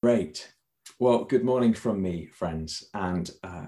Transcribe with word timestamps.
Great. 0.00 0.52
Well, 1.00 1.24
good 1.24 1.42
morning 1.42 1.74
from 1.74 2.00
me, 2.00 2.26
friends. 2.26 2.88
And 2.94 3.28
uh, 3.42 3.66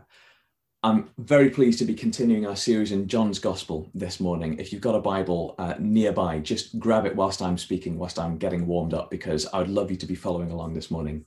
I'm 0.85 1.11
very 1.19 1.51
pleased 1.51 1.81
to 1.81 1.85
be 1.85 1.95
continuing 1.95 2.47
our 2.47 2.55
series 2.55 2.93
in 2.93 3.09
John's 3.09 3.41
Gospel 3.41 3.91
this 3.95 4.21
morning. 4.21 4.57
If 4.61 4.73
you've 4.73 4.81
got 4.81 4.95
a 4.95 5.01
Bible 5.01 5.57
uh, 5.59 5.75
nearby, 5.81 6.39
just 6.39 6.79
grab 6.79 7.05
it 7.05 7.17
whilst 7.17 7.43
I'm 7.43 7.59
speaking, 7.59 7.99
whilst 7.99 8.17
I'm 8.17 8.39
getting 8.39 8.69
warmed 8.69 8.95
up, 8.95 9.11
because 9.11 9.45
I 9.53 9.59
would 9.59 9.71
love 9.71 9.91
you 9.91 9.97
to 9.97 10.07
be 10.07 10.15
following 10.15 10.53
along 10.53 10.75
this 10.75 10.89
morning. 10.89 11.25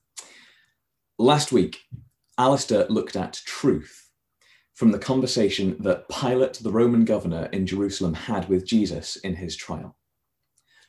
Last 1.20 1.52
week, 1.52 1.82
Alistair 2.38 2.86
looked 2.88 3.18
at 3.18 3.42
truth 3.46 4.10
from 4.74 4.92
the 4.92 5.00
conversation 5.00 5.76
that 5.82 6.08
Pilate, 6.08 6.54
the 6.54 6.72
Roman 6.72 7.04
governor 7.04 7.50
in 7.52 7.68
Jerusalem, 7.68 8.14
had 8.14 8.48
with 8.48 8.66
Jesus 8.66 9.18
in 9.18 9.36
his 9.36 9.58
trial. 9.58 9.98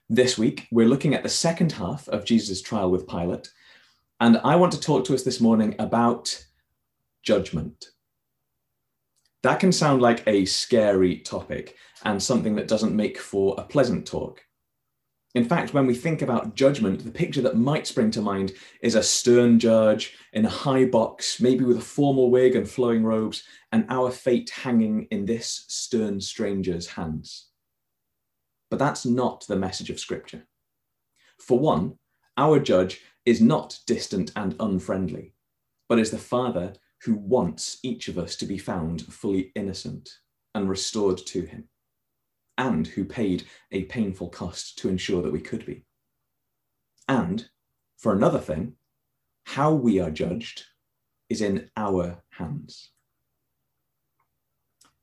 This 0.08 0.38
week, 0.38 0.68
we're 0.70 0.86
looking 0.86 1.14
at 1.14 1.24
the 1.24 1.28
second 1.28 1.72
half 1.72 2.06
of 2.06 2.24
Jesus' 2.24 2.62
trial 2.62 2.92
with 2.92 3.08
Pilate 3.08 3.48
and 4.24 4.38
I 4.42 4.56
want 4.56 4.72
to 4.72 4.80
talk 4.80 5.04
to 5.04 5.14
us 5.14 5.22
this 5.22 5.38
morning 5.38 5.74
about 5.78 6.46
judgment. 7.22 7.90
That 9.42 9.60
can 9.60 9.70
sound 9.70 10.00
like 10.00 10.26
a 10.26 10.46
scary 10.46 11.18
topic 11.18 11.76
and 12.06 12.22
something 12.22 12.54
that 12.54 12.66
doesn't 12.66 12.96
make 12.96 13.18
for 13.18 13.54
a 13.58 13.64
pleasant 13.64 14.06
talk. 14.06 14.40
In 15.34 15.44
fact, 15.44 15.74
when 15.74 15.86
we 15.86 15.94
think 15.94 16.22
about 16.22 16.54
judgment, 16.54 17.04
the 17.04 17.10
picture 17.10 17.42
that 17.42 17.58
might 17.58 17.86
spring 17.86 18.10
to 18.12 18.22
mind 18.22 18.54
is 18.80 18.94
a 18.94 19.02
stern 19.02 19.58
judge 19.58 20.14
in 20.32 20.46
a 20.46 20.56
high 20.64 20.86
box, 20.86 21.38
maybe 21.38 21.62
with 21.62 21.76
a 21.76 21.82
formal 21.82 22.30
wig 22.30 22.56
and 22.56 22.66
flowing 22.66 23.04
robes, 23.04 23.42
and 23.72 23.84
our 23.90 24.10
fate 24.10 24.48
hanging 24.48 25.06
in 25.10 25.26
this 25.26 25.66
stern 25.68 26.18
stranger's 26.18 26.86
hands. 26.86 27.48
But 28.70 28.78
that's 28.78 29.04
not 29.04 29.46
the 29.46 29.56
message 29.56 29.90
of 29.90 30.00
Scripture. 30.00 30.46
For 31.38 31.58
one, 31.58 31.98
our 32.38 32.58
judge 32.58 33.02
is 33.26 33.40
not 33.40 33.78
distant 33.86 34.32
and 34.36 34.54
unfriendly, 34.60 35.32
but 35.88 35.98
is 35.98 36.10
the 36.10 36.18
Father 36.18 36.74
who 37.02 37.14
wants 37.14 37.78
each 37.82 38.08
of 38.08 38.18
us 38.18 38.36
to 38.36 38.46
be 38.46 38.58
found 38.58 39.02
fully 39.02 39.52
innocent 39.54 40.18
and 40.54 40.68
restored 40.68 41.18
to 41.18 41.42
him, 41.42 41.68
and 42.56 42.86
who 42.86 43.04
paid 43.04 43.44
a 43.72 43.84
painful 43.84 44.28
cost 44.28 44.78
to 44.78 44.88
ensure 44.88 45.22
that 45.22 45.32
we 45.32 45.40
could 45.40 45.66
be. 45.66 45.84
And 47.08 47.48
for 47.96 48.12
another 48.12 48.38
thing, 48.38 48.74
how 49.44 49.72
we 49.72 50.00
are 50.00 50.10
judged 50.10 50.64
is 51.28 51.40
in 51.40 51.70
our 51.76 52.22
hands. 52.30 52.90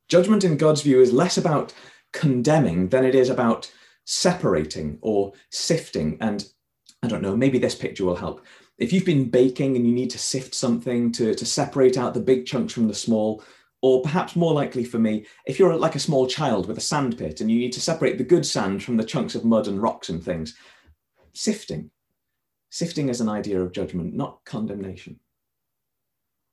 Judgment 0.08 0.44
in 0.44 0.58
God's 0.58 0.82
view 0.82 1.02
is 1.02 1.14
less 1.14 1.38
about 1.38 1.74
condemning 2.12 2.90
than 2.90 3.06
it 3.06 3.16
is 3.16 3.30
about 3.30 3.72
separating 4.06 4.98
or 5.02 5.34
sifting 5.50 6.18
and 6.20 6.46
I 7.04 7.08
don't 7.08 7.22
know, 7.22 7.36
maybe 7.36 7.58
this 7.58 7.76
picture 7.76 8.06
will 8.06 8.16
help. 8.16 8.46
If 8.78 8.94
you've 8.94 9.06
been 9.06 9.30
baking 9.30 9.76
and 9.76 9.86
you 9.86 9.92
need 9.92 10.12
to 10.12 10.20
sift 10.20 10.54
something 10.54 11.12
to, 11.14 11.34
to 11.34 11.46
separate 11.46 11.98
out 11.98 12.14
the 12.14 12.20
big 12.20 12.46
chunks 12.46 12.74
from 12.74 12.88
the 12.88 12.94
small, 12.94 13.44
or 13.82 14.02
perhaps 14.02 14.36
more 14.36 14.54
likely 14.54 14.84
for 14.84 15.00
me, 15.00 15.26
if 15.48 15.58
you're 15.58 15.76
like 15.76 15.96
a 15.96 16.00
small 16.00 16.28
child 16.28 16.68
with 16.68 16.78
a 16.78 16.82
sandpit 16.82 17.42
and 17.42 17.50
you 17.50 17.58
need 17.58 17.74
to 17.74 17.82
separate 17.82 18.18
the 18.18 18.24
good 18.24 18.46
sand 18.46 18.84
from 18.84 18.98
the 18.98 19.04
chunks 19.04 19.34
of 19.34 19.44
mud 19.44 19.68
and 19.68 19.82
rocks 19.82 20.10
and 20.10 20.24
things, 20.24 20.56
sifting. 21.34 21.90
Sifting 22.70 23.10
is 23.10 23.20
an 23.20 23.30
idea 23.30 23.60
of 23.60 23.72
judgment, 23.72 24.14
not 24.14 24.46
condemnation. 24.46 25.20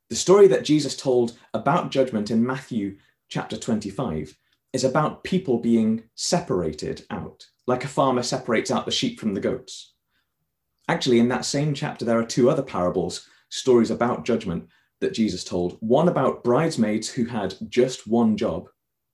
The 0.09 0.17
story 0.17 0.49
that 0.49 0.65
Jesus 0.65 0.97
told 0.97 1.37
about 1.53 1.91
judgment 1.91 2.31
in 2.31 2.45
Matthew 2.47 2.97
chapter 3.29 3.59
25 3.59 4.35
is 4.73 4.85
about 4.85 5.23
people 5.23 5.59
being 5.59 6.05
separated 6.15 7.05
out, 7.11 7.47
like 7.67 7.85
a 7.85 7.89
farmer 7.89 8.23
separates 8.23 8.71
out 8.71 8.87
the 8.87 8.91
sheep 8.91 9.21
from 9.21 9.35
the 9.35 9.41
goats. 9.41 9.93
Actually, 10.89 11.19
in 11.19 11.28
that 11.28 11.44
same 11.44 11.75
chapter, 11.75 12.05
there 12.05 12.19
are 12.19 12.25
two 12.25 12.48
other 12.48 12.62
parables, 12.62 13.28
stories 13.50 13.91
about 13.91 14.25
judgment 14.25 14.67
that 15.00 15.14
Jesus 15.14 15.45
told. 15.45 15.77
One 15.80 16.08
about 16.08 16.42
bridesmaids 16.42 17.08
who 17.08 17.25
had 17.27 17.55
just 17.69 18.06
one 18.06 18.36
job 18.36 18.69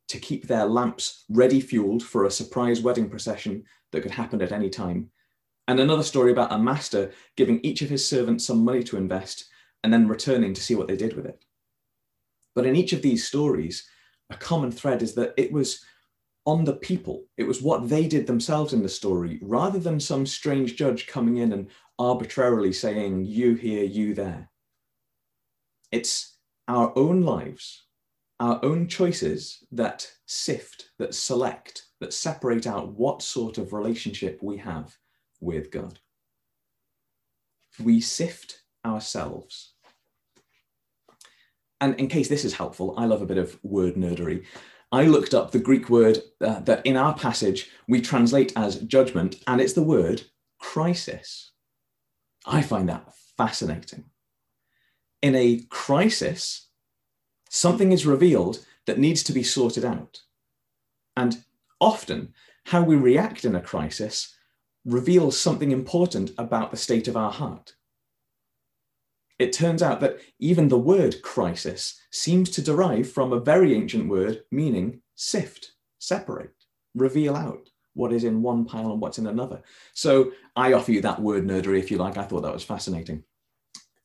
to 0.09 0.19
keep 0.19 0.47
their 0.47 0.67
lamps 0.67 1.25
ready 1.29 1.61
fueled 1.61 2.03
for 2.03 2.25
a 2.25 2.31
surprise 2.31 2.81
wedding 2.81 3.09
procession 3.09 3.65
that 3.93 4.03
could 4.03 4.11
happen 4.11 4.41
at 4.41 4.53
any 4.53 4.71
time. 4.71 5.11
And 5.67 5.81
another 5.81 6.03
story 6.03 6.31
about 6.31 6.53
a 6.53 6.59
master 6.59 7.11
giving 7.37 7.61
each 7.61 7.83
of 7.83 7.91
his 7.91 8.07
servants 8.07 8.47
some 8.47 8.65
money 8.65 8.83
to 8.85 8.97
invest 8.97 9.47
and 9.83 9.93
then 9.93 10.09
returning 10.09 10.55
to 10.55 10.63
see 10.63 10.75
what 10.75 10.89
they 10.89 10.97
did 10.97 11.15
with 11.15 11.27
it. 11.27 11.45
But 12.55 12.67
in 12.67 12.77
each 12.77 12.93
of 12.93 13.03
these 13.03 13.27
stories, 13.27 13.89
a 14.31 14.37
common 14.37 14.71
thread 14.71 15.03
is 15.03 15.15
that 15.15 15.35
it 15.37 15.53
was 15.53 15.85
on 16.47 16.65
the 16.65 16.75
people. 16.75 17.25
It 17.37 17.45
was 17.45 17.63
what 17.63 17.89
they 17.89 18.07
did 18.07 18.27
themselves 18.27 18.73
in 18.73 18.83
the 18.83 18.89
story, 18.89 19.39
rather 19.43 19.79
than 19.79 19.99
some 19.99 20.27
strange 20.27 20.77
judge 20.77 21.07
coming 21.07 21.39
in 21.39 21.53
and 21.53 21.69
arbitrarily 21.99 22.73
saying, 22.73 23.25
you 23.25 23.55
here, 23.55 23.85
you 23.85 24.15
there. 24.15 24.51
It's 25.91 26.37
our 26.69 26.93
own 26.97 27.23
lives, 27.23 27.87
our 28.41 28.59
own 28.65 28.89
choices 28.89 29.65
that 29.71 30.11
sift, 30.27 30.91
that 30.99 31.15
select, 31.15 31.87
that 32.01 32.13
separate 32.13 32.67
out 32.67 32.93
what 32.95 33.23
sort 33.23 33.59
of 33.59 33.73
relationship 33.73 34.41
we 34.43 34.59
have 34.59 34.97
with 35.41 35.71
God. 35.71 35.99
We 37.83 38.01
sift 38.01 38.61
ourselves. 38.85 39.73
And 41.81 41.99
in 42.01 42.09
case 42.09 42.29
this 42.29 42.45
is 42.45 42.55
helpful, 42.55 42.95
I 42.97 43.05
love 43.07 43.23
a 43.23 43.27
bit 43.27 43.39
of 43.39 43.59
word 43.63 43.95
nerdery. 43.95 44.45
I 44.95 45.07
looked 45.07 45.35
up 45.35 45.51
the 45.51 45.59
Greek 45.59 45.91
word 45.91 46.23
uh, 46.41 46.61
that 46.61 46.87
in 46.87 46.97
our 46.97 47.15
passage 47.15 47.69
we 47.89 48.01
translate 48.01 48.53
as 48.55 48.77
judgment, 48.77 49.43
and 49.45 49.61
it's 49.61 49.73
the 49.73 49.83
word 49.83 50.23
crisis. 50.61 51.51
I 52.47 52.63
find 52.63 52.89
that 52.89 53.13
fascinating. 53.37 54.05
In 55.21 55.35
a 55.35 55.63
crisis, 55.69 56.69
something 57.51 57.91
is 57.91 58.07
revealed 58.07 58.65
that 58.87 59.01
needs 59.01 59.25
to 59.25 59.33
be 59.33 59.43
sorted 59.43 59.85
out. 59.85 60.21
And 61.17 61.43
often, 61.81 62.33
how 62.67 62.85
we 62.85 62.95
react 62.95 63.45
in 63.45 63.57
a 63.57 63.61
crisis 63.61 64.37
reveals 64.85 65.37
something 65.37 65.73
important 65.73 66.31
about 66.39 66.71
the 66.71 66.77
state 66.77 67.09
of 67.09 67.17
our 67.17 67.33
heart 67.33 67.75
it 69.39 69.53
turns 69.53 69.83
out 69.83 70.01
that 70.01 70.19
even 70.39 70.69
the 70.69 70.79
word 70.79 71.23
crisis 71.23 72.01
seems 72.11 72.51
to 72.51 72.63
derive 72.63 73.11
from 73.11 73.33
a 73.33 73.41
very 73.41 73.75
ancient 73.75 74.09
word 74.09 74.43
meaning 74.51 75.01
sift, 75.17 75.73
separate, 75.99 76.53
reveal 76.95 77.35
out 77.35 77.69
what 77.95 78.13
is 78.13 78.25
in 78.25 78.43
one 78.43 78.65
pile 78.65 78.91
and 78.91 79.01
what's 79.01 79.19
in 79.19 79.27
another. 79.27 79.63
So 79.93 80.33
I 80.57 80.73
offer 80.73 80.93
you 80.93 81.01
that 81.03 81.21
word 81.21 81.47
nerdery 81.47 81.79
if 81.79 81.91
you 81.91 81.97
like. 81.97 82.17
I 82.17 82.25
thought 82.25 82.43
that 82.43 82.53
was 82.53 82.65
fascinating. 82.65 83.25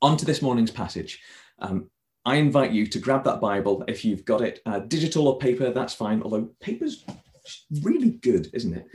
On 0.02 0.16
to 0.18 0.26
this 0.26 0.42
morning's 0.42 0.72
passage. 0.72 1.20
Um, 1.60 1.90
I 2.26 2.36
invite 2.36 2.72
you 2.72 2.86
to 2.88 3.00
grab 3.00 3.24
that 3.24 3.42
Bible 3.42 3.84
if 3.88 4.06
you've 4.06 4.26
got 4.26 4.42
it, 4.42 4.62
uh, 4.66 4.80
digital 4.80 5.28
or 5.28 5.40
paper, 5.40 5.72
that's 5.72 5.94
fine, 5.94 6.22
although 6.22 6.50
paper's 6.60 7.04
really 7.82 8.12
good, 8.12 8.50
isn't 8.54 8.76
it? 8.76 8.88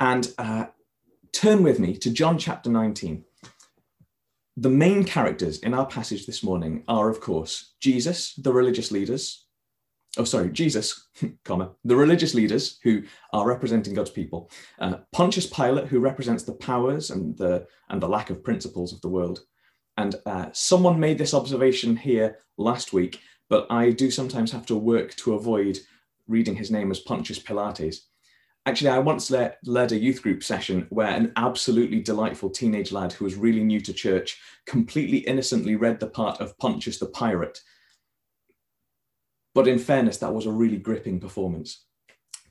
And 0.00 0.32
uh, 0.38 0.66
turn 1.32 1.62
with 1.62 1.78
me 1.78 1.96
to 1.98 2.10
John 2.10 2.38
chapter 2.38 2.70
19 2.70 3.24
the 4.56 4.70
main 4.70 5.04
characters 5.04 5.58
in 5.60 5.74
our 5.74 5.86
passage 5.86 6.26
this 6.26 6.42
morning 6.42 6.84
are, 6.88 7.08
of 7.08 7.20
course, 7.20 7.74
Jesus, 7.80 8.34
the 8.34 8.52
religious 8.52 8.90
leaders. 8.90 9.46
Oh, 10.18 10.24
sorry, 10.24 10.50
Jesus, 10.50 11.08
comma, 11.44 11.70
the 11.84 11.96
religious 11.96 12.34
leaders 12.34 12.78
who 12.82 13.02
are 13.32 13.46
representing 13.46 13.94
God's 13.94 14.10
people. 14.10 14.50
Uh, 14.78 14.96
Pontius 15.12 15.46
Pilate, 15.46 15.86
who 15.86 16.00
represents 16.00 16.42
the 16.42 16.52
powers 16.52 17.10
and 17.10 17.36
the 17.38 17.66
and 17.88 18.02
the 18.02 18.08
lack 18.08 18.28
of 18.28 18.44
principles 18.44 18.92
of 18.92 19.00
the 19.00 19.08
world. 19.08 19.40
And 19.96 20.16
uh, 20.26 20.46
someone 20.52 21.00
made 21.00 21.18
this 21.18 21.34
observation 21.34 21.96
here 21.96 22.38
last 22.58 22.92
week, 22.92 23.20
but 23.48 23.66
I 23.70 23.90
do 23.90 24.10
sometimes 24.10 24.52
have 24.52 24.66
to 24.66 24.76
work 24.76 25.14
to 25.16 25.34
avoid 25.34 25.78
reading 26.28 26.56
his 26.56 26.70
name 26.70 26.90
as 26.90 27.00
Pontius 27.00 27.38
Pilates. 27.38 27.96
Actually, 28.64 28.90
I 28.90 28.98
once 29.00 29.30
led, 29.30 29.56
led 29.64 29.90
a 29.90 29.98
youth 29.98 30.22
group 30.22 30.44
session 30.44 30.86
where 30.90 31.08
an 31.08 31.32
absolutely 31.34 32.00
delightful 32.00 32.48
teenage 32.48 32.92
lad 32.92 33.12
who 33.12 33.24
was 33.24 33.34
really 33.34 33.64
new 33.64 33.80
to 33.80 33.92
church 33.92 34.40
completely 34.66 35.18
innocently 35.18 35.74
read 35.74 35.98
the 35.98 36.06
part 36.06 36.40
of 36.40 36.56
Pontius 36.58 36.98
the 36.98 37.06
pirate. 37.06 37.60
But 39.54 39.66
in 39.66 39.80
fairness, 39.80 40.18
that 40.18 40.32
was 40.32 40.46
a 40.46 40.52
really 40.52 40.78
gripping 40.78 41.18
performance. 41.18 41.84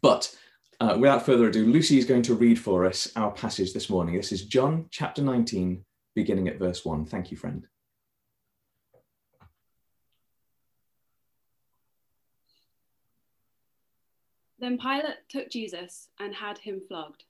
But 0.01 0.35
uh, 0.81 0.97
without 0.99 1.25
further 1.25 1.47
ado, 1.47 1.65
Lucy 1.65 1.97
is 1.97 2.05
going 2.05 2.23
to 2.23 2.35
read 2.35 2.59
for 2.59 2.85
us 2.85 3.09
our 3.15 3.31
passage 3.31 3.71
this 3.71 3.89
morning. 3.89 4.15
This 4.15 4.33
is 4.33 4.45
John 4.45 4.87
chapter 4.91 5.21
19, 5.21 5.85
beginning 6.13 6.49
at 6.49 6.59
verse 6.59 6.83
1. 6.83 7.05
Thank 7.05 7.31
you, 7.31 7.37
friend. 7.37 7.67
Then 14.61 14.77
Pilate 14.77 15.27
took 15.27 15.49
Jesus 15.49 16.09
and 16.19 16.35
had 16.35 16.59
him 16.59 16.81
flogged. 16.87 17.23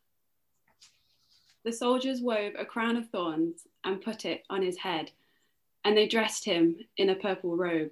The 1.64 1.72
soldiers 1.72 2.20
wove 2.20 2.54
a 2.60 2.66
crown 2.66 2.98
of 2.98 3.10
thorns 3.10 3.68
and 3.86 4.02
put 4.02 4.26
it 4.26 4.44
on 4.50 4.62
his 4.62 4.78
head, 4.78 5.12
and 5.86 5.96
they 5.96 6.08
dressed 6.08 6.44
him 6.44 6.76
in 6.98 7.10
a 7.10 7.16
purple 7.16 7.56
robe. 7.56 7.92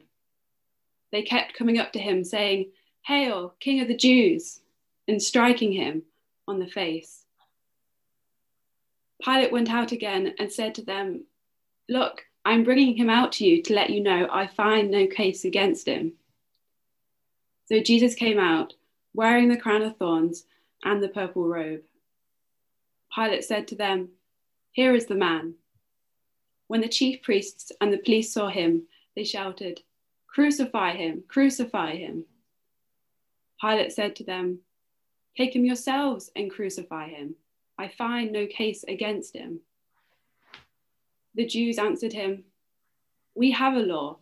They 1.13 1.21
kept 1.21 1.53
coming 1.53 1.80
up 1.80 1.94
to 1.94 2.00
him, 2.00 2.25
saying, 2.25 2.71
Hail, 3.06 3.53
King 3.62 3.80
of 3.80 3.88
the 3.88 3.95
Jews, 3.95 4.59
and 5.07 5.24
striking 5.24 5.71
him 5.71 6.03
on 6.45 6.59
the 6.59 6.68
face. 6.68 7.24
Pilate 9.24 9.53
went 9.53 9.69
out 9.69 9.94
again 9.94 10.33
and 10.38 10.51
said 10.51 10.75
to 10.75 10.81
them, 10.83 11.24
Look, 11.88 12.25
I'm 12.44 12.65
bringing 12.65 12.97
him 12.97 13.09
out 13.09 13.31
to 13.33 13.45
you 13.45 13.63
to 13.63 13.74
let 13.74 13.89
you 13.89 14.01
know 14.01 14.27
I 14.30 14.47
find 14.47 14.92
no 14.92 15.07
case 15.07 15.45
against 15.45 15.88
him. 15.88 16.13
So 17.68 17.80
Jesus 17.80 18.15
came 18.15 18.39
out, 18.39 18.74
wearing 19.13 19.50
the 19.50 19.57
crown 19.57 19.81
of 19.81 19.97
thorns 19.97 20.45
and 20.83 21.01
the 21.01 21.09
purple 21.09 21.47
robe. 21.47 21.81
Pilate 23.13 23.44
said 23.44 23.67
to 23.67 23.75
them, 23.75 24.09
Here 24.71 24.94
is 24.95 25.07
the 25.07 25.15
man. 25.15 25.56
When 26.67 26.81
the 26.81 26.88
chief 26.88 27.21
priests 27.21 27.71
and 27.81 27.91
the 27.91 27.97
police 27.97 28.31
saw 28.31 28.50
him, 28.50 28.83
they 29.15 29.23
shouted, 29.23 29.81
Crucify 30.27 30.95
him, 30.95 31.23
crucify 31.27 31.95
him. 31.95 32.25
Pilate 33.59 33.91
said 33.91 34.15
to 34.17 34.23
them, 34.23 34.59
Take 35.35 35.56
him 35.56 35.65
yourselves 35.65 36.31
and 36.35 36.51
crucify 36.51 37.09
him. 37.09 37.35
I 37.77 37.88
find 37.88 38.31
no 38.31 38.45
case 38.45 38.83
against 38.88 39.35
him. 39.35 39.61
The 41.35 41.45
Jews 41.45 41.79
answered 41.79 42.13
him, 42.13 42.44
We 43.35 43.51
have 43.51 43.75
a 43.75 43.79
law, 43.79 44.17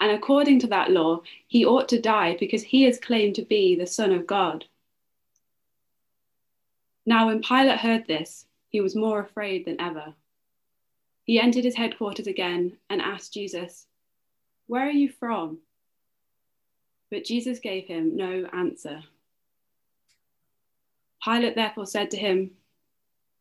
and 0.00 0.10
according 0.12 0.58
to 0.60 0.66
that 0.68 0.90
law, 0.90 1.20
he 1.46 1.64
ought 1.64 1.88
to 1.90 2.00
die 2.00 2.36
because 2.40 2.62
he 2.62 2.84
has 2.84 2.98
claimed 2.98 3.34
to 3.34 3.42
be 3.42 3.74
the 3.74 3.86
Son 3.86 4.12
of 4.12 4.26
God. 4.26 4.64
Now, 7.04 7.26
when 7.26 7.42
Pilate 7.42 7.80
heard 7.80 8.06
this, 8.06 8.46
he 8.70 8.80
was 8.80 8.96
more 8.96 9.20
afraid 9.20 9.66
than 9.66 9.80
ever. 9.80 10.14
He 11.24 11.38
entered 11.38 11.64
his 11.64 11.74
headquarters 11.74 12.26
again 12.26 12.78
and 12.88 13.02
asked 13.02 13.34
Jesus, 13.34 13.86
Where 14.66 14.86
are 14.86 14.90
you 14.90 15.10
from? 15.10 15.58
But 17.10 17.24
Jesus 17.24 17.58
gave 17.58 17.86
him 17.86 18.16
no 18.16 18.48
answer. 18.52 19.02
Pilate 21.22 21.56
therefore 21.56 21.86
said 21.86 22.10
to 22.12 22.16
him, 22.16 22.52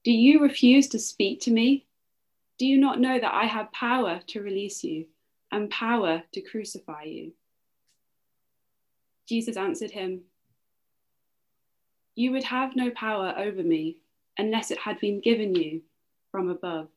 Do 0.03 0.11
you 0.11 0.41
refuse 0.41 0.89
to 0.89 0.99
speak 0.99 1.39
to 1.41 1.51
me? 1.51 1.85
Do 2.57 2.65
you 2.65 2.77
not 2.77 2.99
know 2.99 3.17
that 3.17 3.33
I 3.33 3.45
have 3.45 3.71
power 3.71 4.19
to 4.27 4.41
release 4.41 4.83
you 4.83 5.05
and 5.51 5.69
power 5.69 6.23
to 6.31 6.41
crucify 6.41 7.03
you? 7.03 7.33
Jesus 9.27 9.57
answered 9.57 9.91
him, 9.91 10.21
You 12.15 12.31
would 12.31 12.45
have 12.45 12.75
no 12.75 12.89
power 12.89 13.33
over 13.37 13.63
me 13.63 13.97
unless 14.37 14.71
it 14.71 14.79
had 14.79 14.99
been 14.99 15.19
given 15.19 15.53
you 15.53 15.81
from 16.31 16.49
above. 16.49 16.87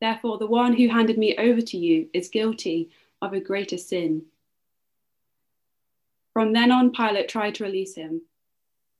Therefore, 0.00 0.38
the 0.38 0.46
one 0.46 0.74
who 0.74 0.88
handed 0.88 1.18
me 1.18 1.36
over 1.36 1.60
to 1.60 1.76
you 1.76 2.08
is 2.12 2.28
guilty 2.28 2.90
of 3.22 3.32
a 3.32 3.40
greater 3.40 3.78
sin. 3.78 4.26
From 6.32 6.52
then 6.52 6.70
on, 6.70 6.92
Pilate 6.92 7.28
tried 7.28 7.54
to 7.56 7.64
release 7.64 7.94
him, 7.94 8.20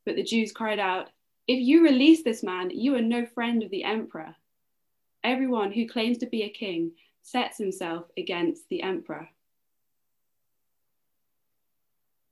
but 0.06 0.16
the 0.16 0.22
Jews 0.22 0.52
cried 0.52 0.78
out, 0.78 1.10
If 1.46 1.60
you 1.60 1.84
release 1.84 2.22
this 2.22 2.42
man, 2.42 2.70
you 2.70 2.94
are 2.96 3.02
no 3.02 3.26
friend 3.26 3.62
of 3.62 3.70
the 3.70 3.84
emperor. 3.84 4.34
Everyone 5.22 5.70
who 5.70 5.86
claims 5.86 6.18
to 6.18 6.26
be 6.26 6.42
a 6.42 6.48
king 6.48 6.92
sets 7.26 7.58
himself 7.58 8.04
against 8.16 8.68
the 8.68 8.82
emperor. 8.82 9.28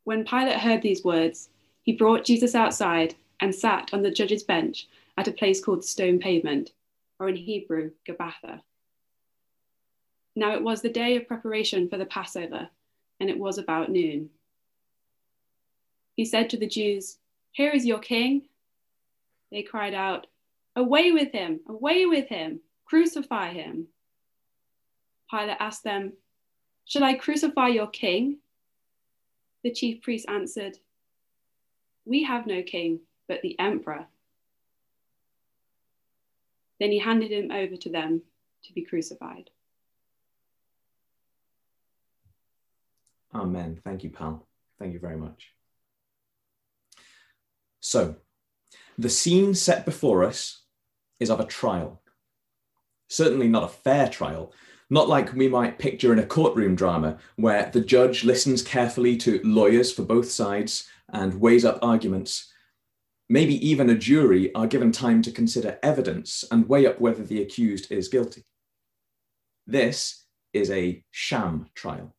When 0.04 0.24
Pilate 0.24 0.60
heard 0.60 0.82
these 0.82 1.02
words, 1.02 1.48
he 1.82 1.92
brought 1.92 2.24
Jesus 2.24 2.54
outside 2.54 3.16
and 3.40 3.52
sat 3.52 3.92
on 3.92 4.02
the 4.02 4.12
judge's 4.12 4.44
bench 4.44 4.86
at 5.18 5.26
a 5.26 5.32
place 5.32 5.62
called 5.62 5.84
Stone 5.84 6.20
Pavement, 6.20 6.70
or 7.18 7.28
in 7.28 7.34
Hebrew, 7.34 7.90
Gabbatha. 8.06 8.60
Now 10.36 10.54
it 10.54 10.62
was 10.62 10.80
the 10.80 10.88
day 10.88 11.16
of 11.16 11.26
preparation 11.26 11.88
for 11.88 11.98
the 11.98 12.06
Passover, 12.06 12.68
and 13.18 13.28
it 13.28 13.38
was 13.38 13.58
about 13.58 13.90
noon. 13.90 14.30
He 16.14 16.24
said 16.24 16.48
to 16.50 16.56
the 16.56 16.68
Jews, 16.68 17.18
Here 17.50 17.72
is 17.72 17.84
your 17.84 17.98
king. 17.98 18.42
They 19.50 19.62
cried 19.62 19.94
out, 19.94 20.28
Away 20.76 21.10
with 21.10 21.32
him! 21.32 21.60
Away 21.68 22.06
with 22.06 22.28
him! 22.28 22.60
Crucify 22.84 23.52
him. 23.52 23.88
Pilate 25.30 25.56
asked 25.60 25.84
them, 25.84 26.14
Shall 26.84 27.04
I 27.04 27.14
crucify 27.14 27.68
your 27.68 27.86
king? 27.86 28.38
The 29.62 29.72
chief 29.72 30.02
priest 30.02 30.26
answered, 30.28 30.78
We 32.04 32.24
have 32.24 32.46
no 32.46 32.62
king 32.62 33.00
but 33.26 33.40
the 33.42 33.58
emperor. 33.58 34.06
Then 36.78 36.92
he 36.92 36.98
handed 36.98 37.30
him 37.30 37.50
over 37.50 37.76
to 37.76 37.90
them 37.90 38.22
to 38.64 38.72
be 38.72 38.82
crucified. 38.82 39.50
Amen. 43.34 43.80
Thank 43.82 44.04
you, 44.04 44.10
Pal. 44.10 44.46
Thank 44.78 44.92
you 44.92 44.98
very 44.98 45.16
much. 45.16 45.52
So, 47.80 48.16
the 48.98 49.08
scene 49.08 49.54
set 49.54 49.84
before 49.84 50.24
us 50.24 50.62
is 51.18 51.30
of 51.30 51.40
a 51.40 51.44
trial 51.44 52.02
certainly 53.14 53.48
not 53.48 53.64
a 53.64 53.68
fair 53.68 54.08
trial, 54.08 54.52
not 54.90 55.08
like 55.08 55.32
we 55.32 55.48
might 55.48 55.78
picture 55.78 56.12
in 56.12 56.18
a 56.18 56.26
courtroom 56.26 56.74
drama 56.74 57.18
where 57.36 57.70
the 57.72 57.80
judge 57.80 58.24
listens 58.24 58.62
carefully 58.62 59.16
to 59.16 59.40
lawyers 59.42 59.92
for 59.92 60.02
both 60.02 60.30
sides 60.30 60.88
and 61.12 61.40
weighs 61.40 61.64
up 61.64 61.78
arguments. 61.82 62.52
Maybe 63.28 63.66
even 63.66 63.88
a 63.88 63.94
jury 63.94 64.54
are 64.54 64.66
given 64.66 64.92
time 64.92 65.22
to 65.22 65.32
consider 65.32 65.78
evidence 65.82 66.44
and 66.50 66.68
weigh 66.68 66.86
up 66.86 67.00
whether 67.00 67.22
the 67.22 67.40
accused 67.40 67.90
is 67.90 68.08
guilty. 68.08 68.44
This 69.66 70.24
is 70.52 70.70
a 70.70 71.02
sham 71.10 71.70
trial, 71.74 72.14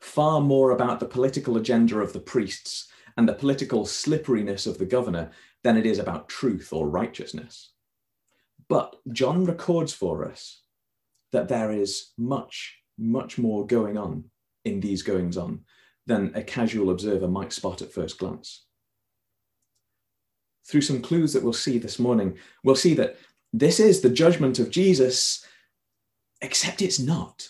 far 0.00 0.40
more 0.40 0.72
about 0.72 1.00
the 1.00 1.06
political 1.06 1.56
agenda 1.56 1.98
of 1.98 2.12
the 2.12 2.20
priests 2.20 2.88
and 3.16 3.28
the 3.28 3.34
political 3.34 3.86
slipperiness 3.86 4.66
of 4.66 4.78
the 4.78 4.86
governor 4.86 5.30
than 5.62 5.76
it 5.76 5.86
is 5.86 5.98
about 5.98 6.28
truth 6.28 6.72
or 6.72 6.88
righteousness. 6.88 7.70
But 8.68 8.96
John 9.10 9.46
records 9.46 9.92
for 9.92 10.24
us 10.24 10.60
that 11.32 11.48
there 11.48 11.72
is 11.72 12.12
much, 12.18 12.78
much 12.98 13.38
more 13.38 13.66
going 13.66 13.96
on 13.96 14.24
in 14.64 14.80
these 14.80 15.02
goings 15.02 15.36
on 15.36 15.60
than 16.06 16.32
a 16.34 16.42
casual 16.42 16.90
observer 16.90 17.28
might 17.28 17.52
spot 17.52 17.82
at 17.82 17.92
first 17.92 18.18
glance. 18.18 18.64
Through 20.66 20.82
some 20.82 21.02
clues 21.02 21.32
that 21.32 21.42
we'll 21.42 21.52
see 21.52 21.78
this 21.78 21.98
morning, 21.98 22.36
we'll 22.62 22.76
see 22.76 22.94
that 22.94 23.16
this 23.52 23.80
is 23.80 24.00
the 24.00 24.10
judgment 24.10 24.58
of 24.58 24.70
Jesus, 24.70 25.46
except 26.40 26.82
it's 26.82 26.98
not. 26.98 27.48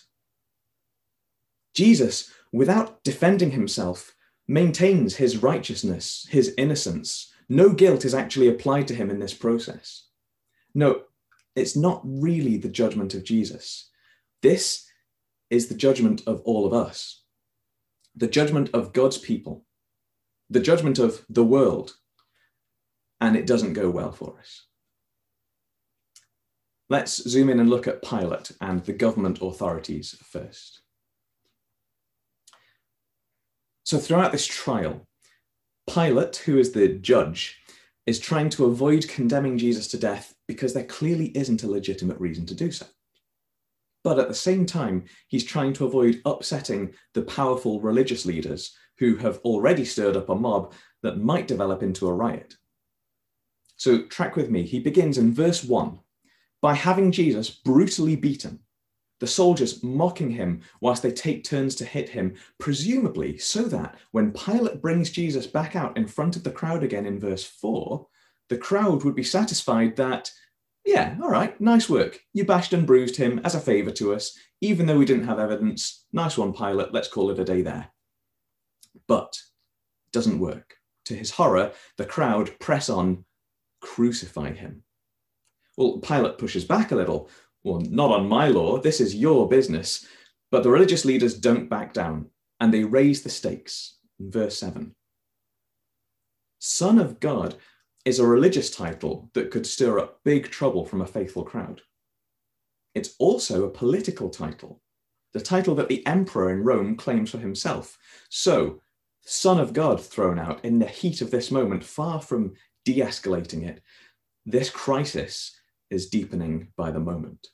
Jesus, 1.75 2.33
without 2.53 3.03
defending 3.05 3.51
himself, 3.51 4.15
maintains 4.49 5.17
his 5.17 5.43
righteousness, 5.43 6.27
his 6.31 6.55
innocence. 6.59 7.33
No 7.49 7.71
guilt 7.71 8.05
is 8.05 8.15
actually 8.15 8.49
applied 8.49 8.89
to 8.89 8.95
him 8.95 9.11
in 9.11 9.19
this 9.19 9.35
process. 9.35 10.07
No, 10.75 11.03
it's 11.61 11.77
not 11.77 12.01
really 12.05 12.57
the 12.57 12.69
judgment 12.69 13.15
of 13.15 13.25
Jesus. 13.25 13.91
This 14.43 14.87
is 15.51 15.69
the 15.69 15.75
judgment 15.75 16.23
of 16.27 16.41
all 16.45 16.67
of 16.67 16.73
us, 16.73 17.23
the 18.17 18.29
judgment 18.29 18.71
of 18.73 18.93
God's 18.93 19.19
people, 19.19 19.65
the 20.49 20.61
judgment 20.61 20.99
of 20.99 21.25
the 21.29 21.45
world, 21.45 21.95
and 23.21 23.37
it 23.37 23.47
doesn't 23.47 23.75
go 23.75 23.91
well 23.91 24.13
for 24.13 24.39
us. 24.39 24.67
Let's 26.89 27.23
zoom 27.29 27.51
in 27.51 27.61
and 27.61 27.71
look 27.71 27.87
at 27.87 28.03
Pilate 28.03 28.51
and 28.61 28.85
the 28.85 28.93
government 28.93 29.39
authorities 29.41 30.17
first. 30.25 30.81
So, 33.85 33.99
throughout 33.99 34.33
this 34.33 34.47
trial, 34.47 35.07
Pilate, 35.89 36.37
who 36.37 36.59
is 36.59 36.73
the 36.73 36.89
judge, 36.89 37.59
is 38.07 38.19
trying 38.19 38.51
to 38.51 38.65
avoid 38.65 39.09
condemning 39.09 39.59
Jesus 39.59 39.87
to 39.89 39.99
death 39.99 40.35
because 40.51 40.75
there 40.75 40.83
clearly 40.83 41.27
isn't 41.37 41.63
a 41.63 41.71
legitimate 41.71 42.19
reason 42.19 42.45
to 42.45 42.57
do 42.57 42.73
so. 42.73 42.85
But 44.03 44.19
at 44.19 44.27
the 44.27 44.35
same 44.35 44.67
time, 44.67 45.05
he's 45.29 45.45
trying 45.45 45.75
to 45.75 45.87
avoid 45.87 46.21
upsetting 46.25 46.93
the 47.15 47.23
powerful 47.23 47.81
religious 47.81 48.27
leaders 48.27 48.77
who 48.99 49.15
have 49.19 49.39
already 49.45 49.85
stirred 49.85 50.17
up 50.17 50.29
a 50.29 50.35
mob 50.35 50.73
that 51.05 51.19
might 51.19 51.47
develop 51.47 51.85
into 51.85 52.09
a 52.09 52.13
riot. 52.13 52.57
So, 53.77 54.03
track 54.07 54.35
with 54.35 54.51
me. 54.51 54.65
He 54.65 54.81
begins 54.81 55.19
in 55.19 55.33
verse 55.33 55.63
1 55.63 56.01
by 56.61 56.75
having 56.75 57.13
Jesus 57.13 57.49
brutally 57.49 58.17
beaten, 58.17 58.59
the 59.21 59.29
soldiers 59.29 59.85
mocking 59.85 60.31
him 60.31 60.63
whilst 60.81 61.05
they 61.05 61.13
take 61.13 61.45
turns 61.45 61.77
to 61.77 61.85
hit 61.85 62.09
him, 62.09 62.35
presumably 62.59 63.39
so 63.39 63.63
that 63.69 63.95
when 64.11 64.33
Pilate 64.33 64.83
brings 64.83 65.11
Jesus 65.11 65.47
back 65.47 65.77
out 65.77 65.97
in 65.97 66.09
front 66.09 66.35
of 66.35 66.43
the 66.43 66.51
crowd 66.51 66.83
again 66.83 67.07
in 67.07 67.21
verse 67.21 67.45
4, 67.45 68.05
the 68.51 68.59
crowd 68.59 69.05
would 69.05 69.15
be 69.15 69.23
satisfied 69.23 69.97
that, 69.97 70.31
yeah, 70.85 71.17
all 71.23 71.31
right, 71.31 71.59
nice 71.61 71.89
work. 71.89 72.21
You 72.35 72.45
bashed 72.45 72.73
and 72.73 72.87
bruised 72.87 73.17
him 73.17 73.41
as 73.45 73.55
a 73.55 73.61
favour 73.61 73.93
to 73.93 74.13
us, 74.13 74.37
even 74.61 74.87
though 74.87 74.99
we 74.99 75.07
didn't 75.07 75.29
have 75.29 75.39
evidence. 75.39 76.05
Nice 76.13 76.37
one, 76.37 76.53
Pilate. 76.53 76.93
Let's 76.93 77.09
call 77.09 77.31
it 77.31 77.39
a 77.39 77.45
day 77.45 77.63
there. 77.63 77.89
But 79.07 79.39
it 80.09 80.13
doesn't 80.13 80.41
work. 80.41 80.75
To 81.07 81.15
his 81.15 81.31
horror, 81.31 81.73
the 81.97 82.05
crowd 82.05 82.59
press 82.59 82.91
on, 82.91 83.25
crucify 83.81 84.53
him. 84.53 84.83
Well, 85.77 85.99
Pilate 85.99 86.37
pushes 86.37 86.65
back 86.65 86.91
a 86.91 86.97
little. 86.97 87.31
Well, 87.63 87.81
not 87.81 88.11
on 88.11 88.29
my 88.29 88.49
law. 88.49 88.79
This 88.79 89.01
is 89.01 89.15
your 89.15 89.49
business. 89.49 90.05
But 90.51 90.65
the 90.65 90.71
religious 90.71 91.05
leaders 91.05 91.39
don't 91.39 91.71
back 91.71 91.93
down 91.93 92.31
and 92.59 92.75
they 92.75 92.85
raise 92.85 93.23
the 93.23 93.31
stakes. 93.31 93.99
Verse 94.19 94.59
7 94.59 94.95
Son 96.59 96.99
of 96.99 97.21
God 97.21 97.57
is 98.11 98.19
a 98.19 98.27
religious 98.27 98.71
title 98.71 99.31
that 99.35 99.53
could 99.53 99.65
stir 99.65 100.01
up 100.01 100.19
big 100.25 100.51
trouble 100.51 100.85
from 100.85 101.01
a 101.01 101.07
faithful 101.07 101.45
crowd. 101.45 101.81
It's 102.93 103.15
also 103.21 103.65
a 103.65 103.71
political 103.71 104.31
title, 104.31 104.83
the 105.33 105.41
title 105.41 105.77
that 105.77 105.87
the 105.87 106.05
emperor 106.09 106.51
in 106.51 106.65
Rome 106.65 106.97
claims 106.97 107.31
for 107.31 107.39
himself. 107.39 107.97
So, 108.29 108.81
Son 109.21 109.61
of 109.61 109.73
God 109.73 110.05
thrown 110.05 110.41
out 110.41 110.65
in 110.65 110.81
the 110.81 110.87
heat 110.87 111.21
of 111.21 111.31
this 111.31 111.53
moment, 111.53 111.85
far 111.85 112.21
from 112.21 112.55
de 112.85 112.99
escalating 112.99 113.65
it, 113.65 113.81
this 114.45 114.71
crisis 114.71 115.57
is 115.89 116.09
deepening 116.09 116.67
by 116.77 116.91
the 116.91 116.99
moment. 116.99 117.47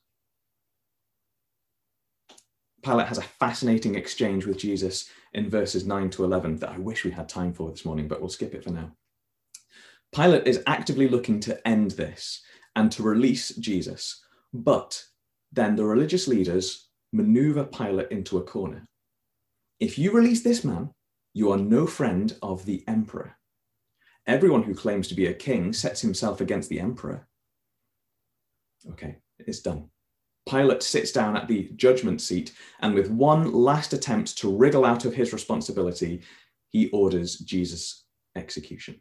Pilate 2.83 3.09
has 3.09 3.19
a 3.19 3.23
fascinating 3.23 3.95
exchange 3.95 4.47
with 4.47 4.57
Jesus 4.57 5.11
in 5.35 5.51
verses 5.51 5.85
9 5.85 6.09
to 6.13 6.25
11 6.25 6.57
that 6.61 6.71
I 6.71 6.79
wish 6.79 7.05
we 7.05 7.11
had 7.11 7.29
time 7.29 7.53
for 7.53 7.71
this 7.71 7.85
morning, 7.85 8.09
but 8.09 8.21
we'll 8.21 8.31
skip 8.31 8.55
it 8.55 8.65
for 8.65 8.71
now. 8.71 8.97
Pilate 10.17 10.47
is 10.47 10.63
actively 10.67 11.09
looking 11.09 11.41
to 11.41 11.69
end 11.69 11.91
this 11.91 12.41
and 12.75 12.91
to 12.91 13.03
release 13.03 13.51
Jesus, 13.57 14.25
but 14.55 15.05
then 15.53 15.77
the 15.77 15.85
religious 15.85 16.27
leaders 16.27 16.89
maneuver 17.13 17.65
Pilate 17.65 18.11
into 18.11 18.39
a 18.39 18.43
corner. 18.43 18.87
If 19.79 19.99
you 19.99 20.13
release 20.13 20.43
this 20.43 20.65
man, 20.65 20.91
you 21.35 21.53
are 21.53 21.59
no 21.59 21.87
friend 21.87 22.35
of 22.41 22.65
the 22.65 22.83
emperor. 22.89 23.37
Everyone 24.27 24.63
who 24.63 24.75
claims 24.75 25.07
to 25.09 25.15
be 25.15 25.27
a 25.27 25.35
king 25.35 25.75
sets 25.75 26.01
himself 26.01 26.41
against 26.41 26.71
the 26.71 26.81
emperor. 26.81 27.29
Okay, 28.93 29.17
it's 29.39 29.61
done. 29.61 29.91
Pilate 30.49 30.83
sits 30.83 31.13
down 31.13 31.37
at 31.37 31.47
the 31.47 31.69
judgment 31.77 32.23
seat, 32.23 32.53
and 32.81 32.95
with 32.95 33.11
one 33.11 33.53
last 33.53 33.93
attempt 33.93 34.39
to 34.39 34.57
wriggle 34.57 34.87
out 34.87 35.05
of 35.05 35.15
his 35.15 35.35
responsibility, 35.35 36.23
he 36.71 36.89
orders 36.89 37.37
Jesus' 37.41 38.05
execution. 38.35 38.99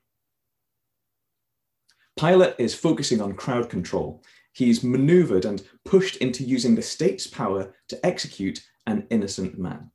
Pilate 2.17 2.55
is 2.57 2.74
focusing 2.74 3.22
on 3.22 3.34
crowd 3.34 3.69
control. 3.69 4.24
He's 4.53 4.84
maneuvered 4.84 5.43
and 5.43 5.62
pushed 5.84 6.17
into 6.17 6.43
using 6.43 6.75
the 6.75 6.81
state's 6.81 7.27
power 7.27 7.74
to 7.89 8.05
execute 8.05 8.65
an 8.88 9.05
innocent 9.10 9.60
man. 9.60 9.91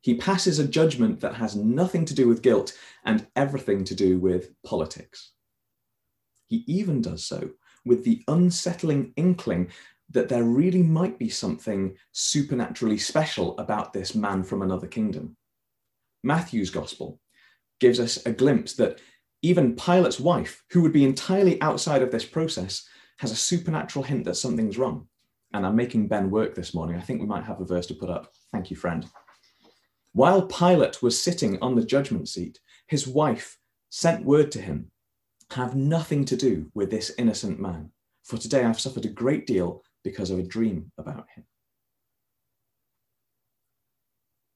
He 0.00 0.14
passes 0.14 0.58
a 0.58 0.66
judgment 0.66 1.20
that 1.20 1.34
has 1.34 1.54
nothing 1.54 2.06
to 2.06 2.14
do 2.14 2.26
with 2.26 2.40
guilt 2.40 2.76
and 3.04 3.26
everything 3.36 3.84
to 3.84 3.94
do 3.94 4.18
with 4.18 4.50
politics. 4.62 5.32
He 6.46 6.64
even 6.66 7.02
does 7.02 7.24
so 7.24 7.50
with 7.84 8.04
the 8.04 8.22
unsettling 8.26 9.12
inkling 9.16 9.70
that 10.08 10.28
there 10.28 10.42
really 10.42 10.82
might 10.82 11.18
be 11.18 11.28
something 11.28 11.96
supernaturally 12.12 12.98
special 12.98 13.56
about 13.58 13.92
this 13.92 14.14
man 14.14 14.42
from 14.42 14.62
another 14.62 14.86
kingdom. 14.86 15.36
Matthew's 16.24 16.70
gospel 16.70 17.20
gives 17.78 18.00
us 18.00 18.24
a 18.26 18.32
glimpse 18.32 18.74
that 18.74 19.00
even 19.42 19.76
Pilate's 19.76 20.20
wife, 20.20 20.62
who 20.70 20.82
would 20.82 20.92
be 20.92 21.04
entirely 21.04 21.60
outside 21.62 22.02
of 22.02 22.10
this 22.10 22.24
process, 22.24 22.86
has 23.18 23.30
a 23.30 23.36
supernatural 23.36 24.04
hint 24.04 24.24
that 24.24 24.34
something's 24.34 24.78
wrong. 24.78 25.06
And 25.52 25.66
I'm 25.66 25.76
making 25.76 26.08
Ben 26.08 26.30
work 26.30 26.54
this 26.54 26.74
morning. 26.74 26.96
I 26.96 27.00
think 27.00 27.20
we 27.20 27.26
might 27.26 27.44
have 27.44 27.60
a 27.60 27.64
verse 27.64 27.86
to 27.86 27.94
put 27.94 28.10
up. 28.10 28.32
Thank 28.52 28.70
you, 28.70 28.76
friend. 28.76 29.06
While 30.12 30.42
Pilate 30.42 31.02
was 31.02 31.20
sitting 31.20 31.58
on 31.60 31.74
the 31.74 31.84
judgment 31.84 32.28
seat, 32.28 32.58
his 32.86 33.06
wife 33.06 33.58
sent 33.90 34.24
word 34.24 34.52
to 34.52 34.60
him 34.60 34.90
Have 35.52 35.74
nothing 35.74 36.24
to 36.26 36.36
do 36.36 36.70
with 36.74 36.90
this 36.90 37.12
innocent 37.18 37.58
man, 37.58 37.90
for 38.24 38.36
today 38.36 38.64
I've 38.64 38.80
suffered 38.80 39.04
a 39.04 39.08
great 39.08 39.46
deal 39.46 39.82
because 40.04 40.30
of 40.30 40.38
a 40.38 40.44
dream 40.44 40.92
about 40.98 41.26
him. 41.34 41.44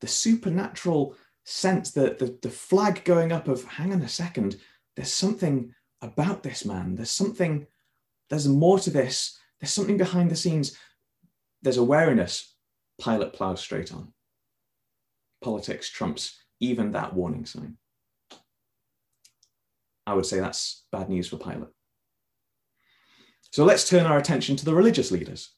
The 0.00 0.06
supernatural 0.06 1.16
sense 1.44 1.90
that 1.92 2.18
the, 2.18 2.38
the 2.42 2.50
flag 2.50 3.04
going 3.04 3.32
up 3.32 3.48
of 3.48 3.64
hang 3.64 3.92
on 3.92 4.02
a 4.02 4.08
second, 4.08 4.56
there's 4.96 5.12
something 5.12 5.74
about 6.02 6.42
this 6.42 6.64
man. 6.64 6.94
There's 6.94 7.10
something, 7.10 7.66
there's 8.30 8.48
more 8.48 8.78
to 8.80 8.90
this. 8.90 9.38
There's 9.60 9.72
something 9.72 9.96
behind 9.96 10.30
the 10.30 10.36
scenes. 10.36 10.76
There's 11.62 11.78
awareness. 11.78 12.54
Pilate 13.02 13.32
plows 13.32 13.60
straight 13.60 13.92
on. 13.92 14.12
Politics 15.42 15.90
trumps 15.90 16.38
even 16.60 16.92
that 16.92 17.14
warning 17.14 17.44
sign. 17.44 17.76
I 20.06 20.14
would 20.14 20.26
say 20.26 20.38
that's 20.40 20.84
bad 20.92 21.08
news 21.08 21.28
for 21.28 21.38
Pilate. 21.38 21.68
So 23.50 23.64
let's 23.64 23.88
turn 23.88 24.06
our 24.06 24.18
attention 24.18 24.56
to 24.56 24.64
the 24.64 24.74
religious 24.74 25.10
leaders, 25.10 25.54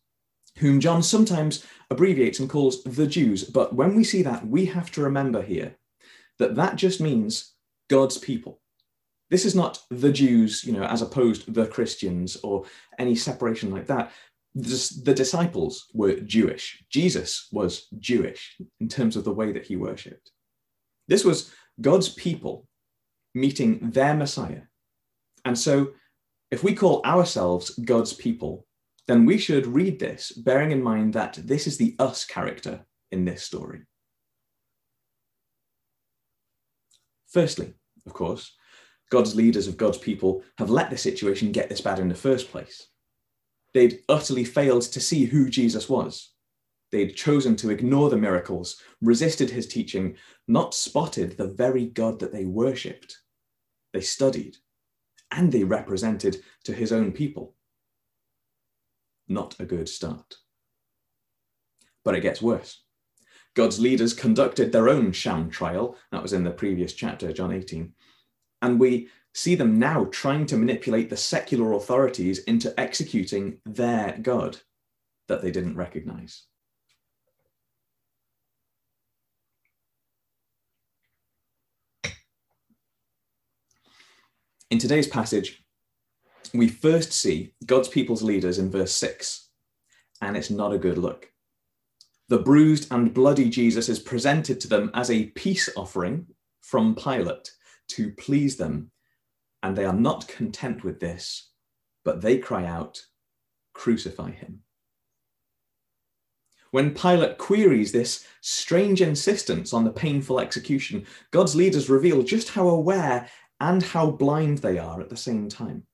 whom 0.59 0.81
John 0.81 1.03
sometimes 1.03 1.65
abbreviates 1.91 2.39
and 2.39 2.49
calls 2.49 2.83
the 2.85 3.07
Jews. 3.07 3.45
But 3.45 3.75
when 3.75 3.95
we 3.95 4.05
see 4.05 4.23
that, 4.23 4.47
we 4.47 4.67
have 4.67 4.91
to 4.93 5.03
remember 5.03 5.43
here 5.43 5.77
that 6.39 6.55
that 6.57 6.77
just 6.77 7.01
means 7.01 7.55
God's 7.89 8.19
people. 8.19 8.61
This 9.31 9.45
is 9.45 9.55
not 9.55 9.81
the 9.91 10.13
Jews, 10.13 10.63
you 10.65 10.73
know, 10.73 10.85
as 10.85 11.03
opposed 11.03 11.45
to 11.45 11.51
the 11.51 11.67
Christians 11.67 12.37
or 12.43 12.65
any 12.99 13.15
separation 13.15 13.71
like 13.71 13.87
that. 13.87 14.13
The, 14.55 15.01
the 15.05 15.15
disciples 15.15 15.87
were 15.93 16.21
Jewish. 16.21 16.83
Jesus 16.91 17.49
was 17.53 17.89
Jewish 17.99 18.57
in 18.81 18.89
terms 18.89 19.17
of 19.17 19.25
the 19.25 19.33
way 19.33 19.53
that 19.53 19.67
he 19.67 19.77
worshipped. 19.77 20.31
This 21.09 21.25
was 21.25 21.53
God's 21.81 22.09
people 22.09 22.67
meeting 23.35 23.91
their 23.91 24.15
Messiah. 24.15 24.63
And 25.45 25.59
so 25.59 25.93
if 26.51 26.63
we 26.63 26.75
call 26.75 27.03
ourselves 27.05 27.71
God's 27.71 28.13
people, 28.13 28.67
then 29.07 29.25
we 29.25 29.39
should 29.39 29.67
read 29.67 29.99
this 29.99 30.33
bearing 30.33 30.71
in 30.71 30.83
mind 30.83 31.15
that 31.15 31.39
this 31.45 31.67
is 31.67 31.77
the 31.77 31.95
us 31.99 32.25
character 32.25 32.87
in 33.13 33.25
this 33.25 33.43
story. 33.43 33.83
Firstly, 37.29 37.75
of 38.07 38.15
course, 38.15 38.57
God's 39.11 39.35
leaders 39.35 39.69
of 39.69 39.77
God's 39.77 39.99
people 39.99 40.43
have 40.59 40.71
let 40.71 40.91
the 40.91 40.99
situation 40.99 41.53
get 41.53 41.69
this 41.69 41.81
bad 41.81 41.99
in 41.99 42.09
the 42.09 42.15
first 42.15 42.51
place. 42.51 42.89
They'd 43.73 44.01
utterly 44.09 44.45
failed 44.45 44.83
to 44.83 45.01
see 45.01 45.27
who 45.27 45.49
Jesus 45.49 45.89
was. 45.89 46.33
They'd 46.93 47.17
chosen 47.17 47.57
to 47.57 47.71
ignore 47.71 48.11
the 48.11 48.17
miracles, 48.17 48.81
resisted 49.01 49.51
his 49.51 49.67
teaching, 49.67 50.17
not 50.49 50.75
spotted 50.75 51.37
the 51.37 51.49
very 51.49 51.87
God 51.87 52.21
that 52.21 52.33
they 52.33 52.45
worshipped. 52.45 53.19
They 53.93 54.01
studied, 54.01 54.57
and 55.31 55.53
they 55.53 55.65
represented 55.65 56.43
to 56.65 56.73
his 56.73 56.93
own 56.93 57.13
people. 57.13 57.55
Not 59.29 59.57
a 59.59 59.65
good 59.65 59.89
start. 59.89 60.37
But 62.05 62.15
it 62.15 62.21
gets 62.21 62.41
worse. 62.41 62.83
God's 63.55 63.81
leaders 63.81 64.15
conducted 64.15 64.71
their 64.71 64.89
own 64.89 65.13
sham 65.13 65.51
trial. 65.51 65.97
That 66.13 66.23
was 66.23 66.33
in 66.33 66.45
the 66.45 66.51
previous 66.51 66.93
chapter, 66.93 67.33
John 67.33 67.53
18. 67.53 67.93
And 68.63 68.81
we 68.81 69.09
see 69.35 69.55
them 69.55 69.79
now 69.79 70.07
trying 70.07 70.47
to 70.47 70.57
manipulate 70.57 71.11
the 71.11 71.17
secular 71.17 71.73
authorities 71.75 72.39
into 72.45 72.79
executing 72.81 73.59
their 73.67 74.19
God 74.23 74.59
that 75.29 75.43
they 75.43 75.51
didn't 75.51 75.77
recognize. 75.77 76.45
In 84.71 84.79
today's 84.79 85.07
passage, 85.07 85.63
we 86.53 86.69
first 86.69 87.13
see 87.13 87.53
God's 87.67 87.89
people's 87.89 88.23
leaders 88.23 88.59
in 88.59 88.71
verse 88.71 88.93
6, 88.93 89.49
and 90.23 90.37
it's 90.37 90.51
not 90.51 90.73
a 90.73 90.79
good 90.79 90.99
look. 90.99 91.31
The 92.29 92.39
bruised 92.39 92.91
and 92.91 93.15
bloody 93.15 93.49
Jesus 93.49 93.89
is 93.89 94.01
presented 94.01 94.61
to 94.61 94.69
them 94.69 94.91
as 94.95 95.11
a 95.11 95.27
peace 95.27 95.69
offering 95.77 96.27
from 96.63 96.97
Pilate 96.97 97.53
to 97.89 98.11
please 98.13 98.57
them, 98.57 98.91
and 99.63 99.77
they 99.77 99.85
are 99.85 99.93
not 99.93 100.29
content 100.29 100.85
with 100.85 101.01
this, 101.01 101.51
but 102.05 102.21
they 102.21 102.39
cry 102.39 102.65
out, 102.65 103.03
Crucify 103.75 104.31
him. 104.31 104.61
When 106.71 106.95
Pilate 106.95 107.39
queries 107.39 107.93
this 107.93 108.27
strange 108.41 109.01
insistence 109.01 109.73
on 109.73 109.85
the 109.85 109.91
painful 109.91 110.41
execution, 110.41 111.07
God's 111.31 111.55
leaders 111.55 111.89
reveal 111.89 112.23
just 112.23 112.51
how 112.51 112.69
aware 112.69 113.29
and 113.61 113.83
how 113.83 114.11
blind 114.11 114.59
they 114.59 114.79
are 114.79 115.01
at 115.01 115.09
the 115.09 115.17
same 115.17 115.49
time. 115.49 115.85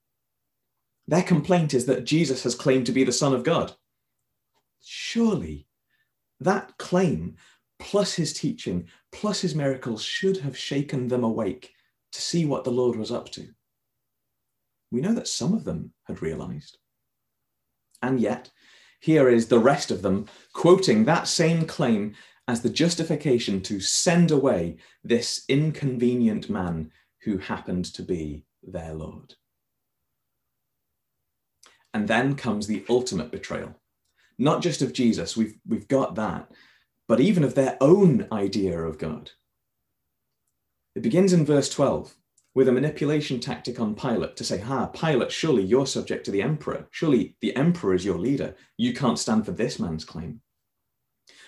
Their 1.07 1.23
complaint 1.23 1.75
is 1.75 1.87
that 1.87 2.05
Jesus 2.05 2.43
has 2.45 2.55
claimed 2.55 2.87
to 2.87 2.93
be 2.93 3.05
the 3.05 3.13
Son 3.13 3.35
of 3.35 3.45
God. 3.45 3.75
Surely 4.83 5.67
that 6.41 6.77
claim, 6.79 7.37
plus 7.79 8.15
his 8.15 8.33
teaching, 8.33 8.89
plus 9.13 9.41
his 9.41 9.55
miracles, 9.55 10.03
should 10.03 10.39
have 10.39 10.57
shaken 10.57 11.09
them 11.09 11.25
awake 11.25 11.75
to 12.13 12.21
see 12.21 12.45
what 12.45 12.65
the 12.65 12.71
Lord 12.71 12.97
was 12.97 13.11
up 13.11 13.31
to. 13.33 13.49
We 14.91 15.01
know 15.01 15.15
that 15.15 15.29
some 15.29 15.55
of 15.55 15.65
them 15.65 15.93
had 16.05 16.23
realized. 16.23 16.79
And 18.03 18.21
yet, 18.21 18.51
here 19.01 19.29
is 19.29 19.49
the 19.49 19.59
rest 19.59 19.91
of 19.91 20.03
them 20.03 20.27
quoting 20.53 21.05
that 21.05 21.27
same 21.27 21.67
claim 21.67 22.15
as 22.47 22.61
the 22.63 22.69
justification 22.69 23.61
to 23.63 23.81
send 23.81 24.31
away 24.31 24.77
this 25.03 25.45
inconvenient 25.49 26.51
man 26.51 26.91
who 27.23 27.39
happened 27.39 27.85
to 27.87 28.03
be 28.03 28.45
their 28.63 28.93
Lord. 28.93 29.35
And 31.95 32.09
then 32.09 32.35
comes 32.35 32.67
the 32.67 32.85
ultimate 32.89 33.31
betrayal, 33.31 33.75
not 34.39 34.63
just 34.63 34.83
of 34.83 34.93
Jesus, 34.93 35.37
we've, 35.37 35.55
we've 35.67 35.89
got 35.89 36.15
that, 36.17 36.51
but 37.07 37.21
even 37.21 37.45
of 37.45 37.55
their 37.55 37.77
own 37.81 38.27
idea 38.33 38.79
of 38.81 38.99
God. 38.99 39.31
It 40.95 41.03
begins 41.03 41.33
in 41.33 41.45
verse 41.45 41.71
12. 41.71 42.15
with 42.55 42.69
a 42.69 42.73
manipulation 42.73 43.41
tactic 43.41 43.81
on 43.81 43.95
Pilate 43.95 44.37
to 44.37 44.45
say, 44.45 44.59
Ha, 44.59 44.87
Pilate, 44.89 45.33
surely 45.33 45.63
you're 45.63 45.87
subject 45.87 46.25
to 46.27 46.31
the 46.31 46.43
emperor. 46.43 46.87
Surely 46.91 47.37
the 47.41 47.57
emperor 47.57 47.95
is 47.95 48.05
your 48.05 48.19
leader. 48.19 48.55
You 48.77 48.93
can't 48.93 49.19
stand 49.19 49.47
for 49.47 49.53
this 49.53 49.79
man's 49.79 50.05
claim. 50.05 50.43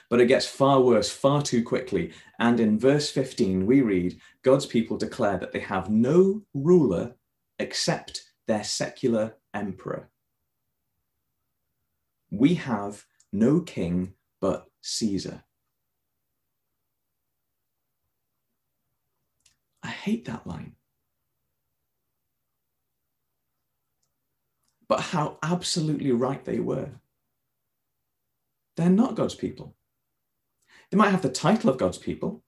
But 0.09 0.21
it 0.21 0.27
gets 0.27 0.47
far 0.47 0.81
worse 0.81 1.11
far 1.11 1.43
too 1.43 1.63
quickly. 1.63 2.13
And 2.39 2.59
in 2.59 2.79
verse 2.79 3.11
15, 3.11 3.67
we 3.67 3.83
read 3.83 4.19
God's 4.43 4.67
people 4.67 4.97
declare 4.97 5.39
that 5.39 5.53
they 5.53 5.61
have 5.61 5.91
no 5.91 6.43
ruler 6.55 7.17
except 7.59 8.23
their 8.47 8.65
secular 8.65 9.35
emperor. 9.53 10.11
We 12.31 12.55
have 12.55 13.05
no 13.33 13.61
king 13.61 14.15
but 14.41 14.67
Caesar. 14.83 15.45
I 19.85 19.89
hate 19.89 20.25
that 20.25 20.47
line. 20.47 20.73
But 24.89 25.01
how 25.01 25.39
absolutely 25.43 26.11
right 26.13 26.45
they 26.45 26.59
were. 26.59 26.91
They're 28.77 28.91
not 28.91 29.15
God's 29.15 29.35
people. 29.35 29.77
They 30.91 30.97
might 30.97 31.11
have 31.11 31.23
the 31.23 31.29
title 31.29 31.71
of 31.71 31.79
God's 31.79 31.99
people, 31.99 32.43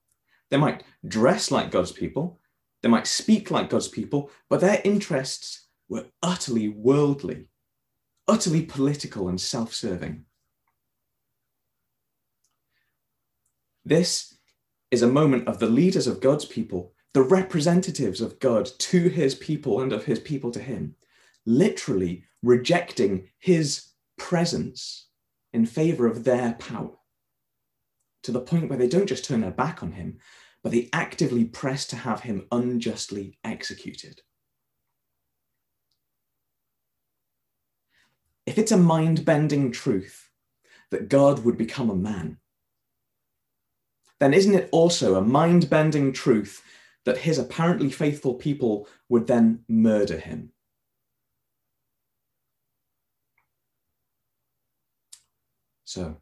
they 0.49 0.57
might 0.57 0.83
dress 1.07 1.51
like 1.51 1.71
God's 1.71 1.91
people, 1.91 2.39
they 2.81 2.89
might 2.89 3.07
speak 3.07 3.51
like 3.51 3.69
God's 3.69 3.87
people, 3.87 4.31
but 4.49 4.61
their 4.61 4.81
interests 4.83 5.67
were 5.89 6.05
utterly 6.23 6.69
worldly, 6.69 7.47
utterly 8.27 8.61
political 8.63 9.27
and 9.27 9.39
self 9.39 9.73
serving. 9.73 10.25
This 13.83 14.37
is 14.91 15.01
a 15.01 15.07
moment 15.07 15.47
of 15.47 15.59
the 15.59 15.67
leaders 15.67 16.07
of 16.07 16.21
God's 16.21 16.45
people, 16.45 16.93
the 17.17 17.23
representatives 17.23 18.21
of 18.21 18.37
God 18.37 18.69
to 18.77 19.09
his 19.09 19.33
people 19.33 19.81
and 19.81 19.91
of 19.91 20.05
his 20.05 20.19
people 20.19 20.51
to 20.51 20.59
him, 20.59 20.93
literally 21.47 22.23
rejecting 22.43 23.27
his 23.39 23.87
presence 24.19 25.07
in 25.51 25.65
favor 25.65 26.05
of 26.05 26.23
their 26.23 26.53
power 26.59 26.91
to 28.21 28.31
the 28.31 28.39
point 28.39 28.69
where 28.69 28.77
they 28.77 28.87
don't 28.87 29.09
just 29.09 29.25
turn 29.25 29.41
their 29.41 29.49
back 29.49 29.81
on 29.81 29.93
him, 29.93 30.19
but 30.61 30.71
they 30.71 30.89
actively 30.93 31.43
press 31.43 31.87
to 31.87 31.95
have 31.95 32.21
him 32.21 32.45
unjustly 32.51 33.39
executed. 33.43 34.21
If 38.45 38.59
it's 38.59 38.71
a 38.71 38.77
mind 38.77 39.25
bending 39.25 39.71
truth 39.71 40.29
that 40.91 41.09
God 41.09 41.43
would 41.43 41.57
become 41.57 41.89
a 41.89 41.95
man, 41.95 42.37
then 44.19 44.35
isn't 44.35 44.53
it 44.53 44.69
also 44.71 45.15
a 45.15 45.21
mind 45.21 45.67
bending 45.67 46.13
truth 46.13 46.61
that 47.07 47.19
his 47.19 47.37
apparently 47.37 47.89
faithful 47.89 48.33
people 48.33 48.85
would 49.07 49.27
then 49.27 49.63
murder 49.69 50.19
him? 50.19 50.51
So, 55.85 56.17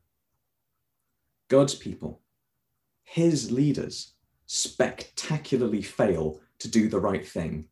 God's 1.47 1.73
people, 1.73 2.21
his 3.03 3.51
leaders, 3.51 4.13
spectacularly 4.45 5.81
fail 5.81 6.39
to 6.59 6.67
do 6.67 6.87
the 6.87 6.99
right 6.99 7.27
thing, 7.27 7.65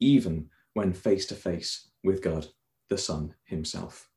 even 0.00 0.48
when 0.72 0.94
face 0.94 1.26
to 1.26 1.34
face 1.34 1.90
with 2.02 2.22
God, 2.22 2.46
the 2.88 2.96
Son 2.96 3.34
himself. 3.44 4.08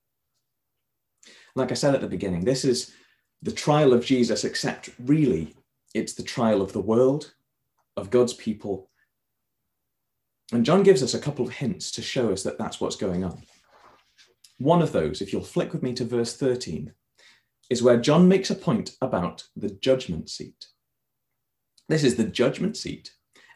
Like 1.56 1.72
I 1.72 1.76
said 1.76 1.94
at 1.94 2.00
the 2.00 2.08
beginning, 2.08 2.46
this 2.46 2.64
is 2.64 2.94
the 3.42 3.52
trial 3.52 3.92
of 3.92 4.06
Jesus, 4.06 4.46
except 4.46 4.92
really 4.98 5.56
it's 5.94 6.14
the 6.14 6.24
trial 6.24 6.62
of 6.62 6.72
the 6.72 6.80
world, 6.80 7.35
of 7.98 8.10
God's 8.10 8.34
people. 8.34 8.90
And 10.52 10.66
John 10.66 10.84
gives 10.84 11.02
us 11.02 11.14
a 11.14 11.20
couple 11.20 11.46
of 11.46 11.54
hints 11.54 11.92
to 11.92 12.02
show 12.02 12.32
us 12.32 12.44
that 12.44 12.58
that's 12.58 12.80
what's 12.80 12.96
going 12.96 13.24
on. 13.24 13.42
One 14.58 14.82
of 14.82 14.92
those, 14.92 15.22
if 15.22 15.34
you'll 15.34 15.44
flick 15.44 15.74
with 15.74 15.84
me 15.84 15.94
to 15.94 16.06
verse 16.06 16.36
13, 16.38 16.94
is 17.70 17.84
where 17.84 17.98
John 17.98 18.28
makes 18.28 18.50
a 18.50 18.56
point 18.56 18.96
about 19.02 19.44
the 19.56 19.70
judgment 19.70 20.30
seat. 20.30 20.68
This 21.90 22.04
is 22.04 22.16
the 22.16 22.24
judgment 22.24 22.78
seat 22.78 23.12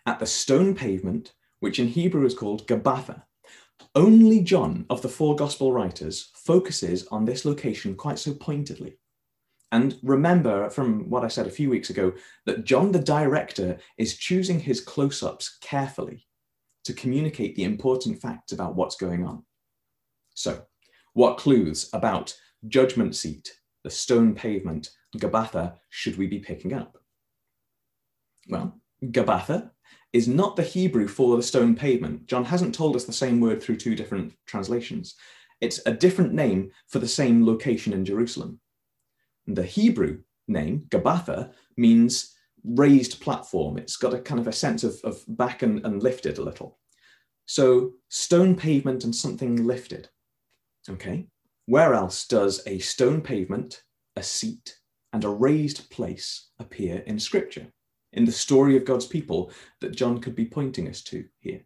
at 0.06 0.20
the 0.20 0.26
stone 0.26 0.76
pavement, 0.76 1.34
which 1.60 1.80
in 1.80 1.88
Hebrew 1.88 2.26
is 2.26 2.34
called 2.34 2.68
Gabbatha. 2.68 3.24
Only 3.96 4.42
John 4.42 4.86
of 4.90 5.02
the 5.02 5.10
four 5.10 5.36
gospel 5.36 5.72
writers 5.72 6.32
focuses 6.36 7.08
on 7.08 7.26
this 7.26 7.46
location 7.46 7.96
quite 7.96 8.20
so 8.20 8.34
pointedly. 8.34 8.98
And 9.72 10.00
remember 10.02 10.70
from 10.70 11.10
what 11.10 11.24
I 11.24 11.28
said 11.28 11.46
a 11.46 11.52
few 11.52 11.70
weeks 11.70 11.90
ago 11.90 12.14
that 12.46 12.66
John, 12.66 12.92
the 12.92 13.00
director, 13.00 13.78
is 13.98 14.18
choosing 14.18 14.60
his 14.60 14.82
close 14.82 15.22
ups 15.22 15.58
carefully 15.62 16.26
to 16.86 16.94
communicate 16.94 17.56
the 17.56 17.66
important 17.66 18.20
facts 18.20 18.52
about 18.52 18.76
what's 18.76 18.96
going 18.96 19.26
on. 19.26 19.44
So, 20.34 20.64
what 21.14 21.38
clues 21.38 21.90
about 21.94 22.36
judgment 22.68 23.16
seat, 23.16 23.60
the 23.84 23.90
stone 23.90 24.34
pavement, 24.34 24.90
Gabbatha 25.18 25.76
should 25.90 26.18
we 26.18 26.28
be 26.28 26.40
picking 26.40 26.74
up? 26.74 26.98
Well, 28.48 28.80
Gabbatha 29.04 29.72
is 30.14 30.28
not 30.28 30.56
the 30.56 30.64
Hebrew 30.64 31.08
for 31.08 31.38
the 31.38 31.44
stone 31.44 31.76
pavement. 31.76 32.26
John 32.26 32.46
hasn't 32.46 32.74
told 32.74 32.96
us 32.96 33.06
the 33.06 33.14
same 33.14 33.40
word 33.40 33.62
through 33.62 33.78
two 33.78 33.96
different 33.96 34.34
translations. 34.48 35.16
It's 35.62 35.80
a 35.86 35.94
different 35.94 36.34
name 36.34 36.72
for 36.88 37.00
the 37.00 37.08
same 37.08 37.46
location 37.46 37.94
in 37.94 38.06
Jerusalem. 38.06 38.60
The 39.50 39.64
Hebrew 39.64 40.20
name, 40.48 40.86
Gabbatha, 40.90 41.52
means 41.76 42.36
raised 42.64 43.20
platform. 43.20 43.80
It's 43.80 43.98
got 43.98 44.14
a 44.14 44.20
kind 44.20 44.40
of 44.40 44.48
a 44.48 44.52
sense 44.54 44.84
of, 44.84 45.00
of 45.04 45.24
back 45.28 45.64
and, 45.64 45.84
and 45.84 46.04
lifted 46.04 46.38
a 46.38 46.44
little. 46.44 46.78
So 47.46 47.94
stone 48.10 48.56
pavement 48.56 49.04
and 49.04 49.16
something 49.16 49.66
lifted. 49.66 50.10
Okay. 50.88 51.26
Where 51.66 51.96
else 51.96 52.28
does 52.28 52.62
a 52.68 52.78
stone 52.78 53.22
pavement, 53.22 53.84
a 54.16 54.22
seat, 54.22 54.78
and 55.14 55.24
a 55.24 55.30
raised 55.30 55.90
place 55.90 56.50
appear 56.60 57.00
in 57.08 57.20
Scripture, 57.20 57.68
in 58.14 58.26
the 58.26 58.32
story 58.32 58.78
of 58.78 58.86
God's 58.86 59.08
people 59.08 59.52
that 59.82 59.96
John 59.96 60.22
could 60.22 60.36
be 60.36 60.46
pointing 60.46 60.88
us 60.88 61.02
to 61.06 61.26
here? 61.40 61.62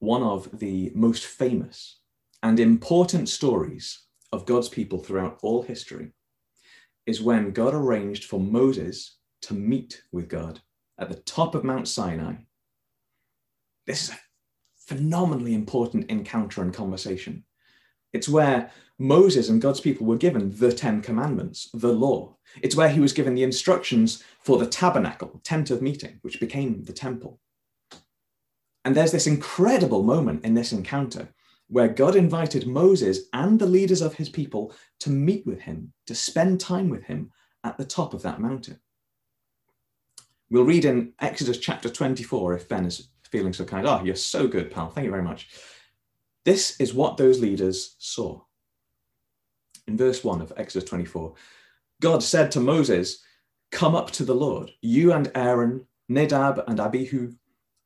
One 0.00 0.22
of 0.22 0.58
the 0.58 0.92
most 0.94 1.24
famous 1.24 2.00
and 2.42 2.60
important 2.60 3.30
stories 3.30 4.06
of 4.32 4.46
God's 4.46 4.68
people 4.68 4.98
throughout 4.98 5.38
all 5.42 5.62
history 5.62 6.12
is 7.06 7.22
when 7.22 7.50
God 7.52 7.74
arranged 7.74 8.24
for 8.24 8.38
Moses 8.38 9.16
to 9.42 9.54
meet 9.54 10.02
with 10.12 10.28
God 10.28 10.60
at 10.98 11.08
the 11.08 11.16
top 11.16 11.54
of 11.54 11.64
Mount 11.64 11.88
Sinai. 11.88 12.34
This 13.86 14.04
is 14.04 14.10
a 14.10 14.18
phenomenally 14.76 15.54
important 15.54 16.10
encounter 16.10 16.62
and 16.62 16.72
conversation. 16.72 17.44
It's 18.12 18.28
where 18.28 18.70
Moses 18.98 19.48
and 19.48 19.62
God's 19.62 19.80
people 19.80 20.06
were 20.06 20.16
given 20.16 20.50
the 20.56 20.72
Ten 20.72 21.00
Commandments, 21.00 21.70
the 21.72 21.92
law. 21.92 22.36
It's 22.62 22.76
where 22.76 22.90
he 22.90 23.00
was 23.00 23.12
given 23.12 23.34
the 23.34 23.42
instructions 23.42 24.22
for 24.42 24.58
the 24.58 24.66
tabernacle, 24.66 25.40
tent 25.42 25.70
of 25.70 25.80
meeting, 25.80 26.18
which 26.22 26.40
became 26.40 26.84
the 26.84 26.92
temple. 26.92 27.40
And 28.84 28.94
there's 28.94 29.12
this 29.12 29.26
incredible 29.26 30.02
moment 30.02 30.44
in 30.44 30.54
this 30.54 30.72
encounter 30.72 31.28
where 31.70 31.88
God 31.88 32.16
invited 32.16 32.66
Moses 32.66 33.20
and 33.32 33.58
the 33.58 33.66
leaders 33.66 34.02
of 34.02 34.14
his 34.14 34.28
people 34.28 34.74
to 34.98 35.10
meet 35.10 35.46
with 35.46 35.60
him, 35.60 35.92
to 36.06 36.14
spend 36.16 36.60
time 36.60 36.90
with 36.90 37.04
him 37.04 37.30
at 37.62 37.78
the 37.78 37.84
top 37.84 38.12
of 38.12 38.22
that 38.22 38.40
mountain. 38.40 38.80
We'll 40.50 40.64
read 40.64 40.84
in 40.84 41.12
Exodus 41.20 41.58
chapter 41.58 41.88
24 41.88 42.54
if 42.54 42.68
Ben 42.68 42.86
is 42.86 43.10
feeling 43.22 43.52
so 43.52 43.64
kind. 43.64 43.86
Oh, 43.86 44.02
you're 44.04 44.16
so 44.16 44.48
good, 44.48 44.72
pal. 44.72 44.90
Thank 44.90 45.04
you 45.04 45.12
very 45.12 45.22
much. 45.22 45.48
This 46.44 46.80
is 46.80 46.92
what 46.92 47.16
those 47.16 47.40
leaders 47.40 47.94
saw. 47.98 48.42
In 49.86 49.96
verse 49.96 50.24
1 50.24 50.42
of 50.42 50.52
Exodus 50.56 50.88
24, 50.88 51.34
God 52.02 52.22
said 52.22 52.50
to 52.50 52.60
Moses, 52.60 53.22
Come 53.70 53.94
up 53.94 54.10
to 54.12 54.24
the 54.24 54.34
Lord, 54.34 54.72
you 54.82 55.12
and 55.12 55.30
Aaron, 55.36 55.86
Nadab 56.08 56.64
and 56.66 56.80
Abihu, 56.80 57.32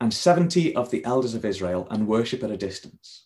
and 0.01 0.13
70 0.13 0.75
of 0.75 0.91
the 0.91 1.05
elders 1.05 1.35
of 1.35 1.45
Israel, 1.45 1.87
and 1.91 2.07
worship 2.07 2.43
at 2.43 2.51
a 2.51 2.57
distance. 2.57 3.24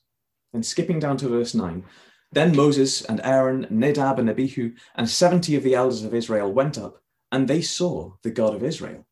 And 0.53 0.65
skipping 0.65 0.99
down 0.99 1.17
to 1.19 1.29
verse 1.29 1.55
9, 1.55 1.85
then 2.33 2.57
Moses 2.57 3.03
and 3.03 3.21
Aaron, 3.25 3.67
Nadab 3.71 4.19
and 4.19 4.29
Abihu, 4.29 4.75
and 4.95 5.09
70 5.09 5.57
of 5.57 5.63
the 5.63 5.75
elders 5.75 6.05
of 6.05 6.15
Israel 6.15 6.53
went 6.53 6.77
up, 6.77 7.03
and 7.33 7.47
they 7.49 7.63
saw 7.63 8.13
the 8.23 8.31
God 8.31 8.55
of 8.55 8.63
Israel. 8.63 9.07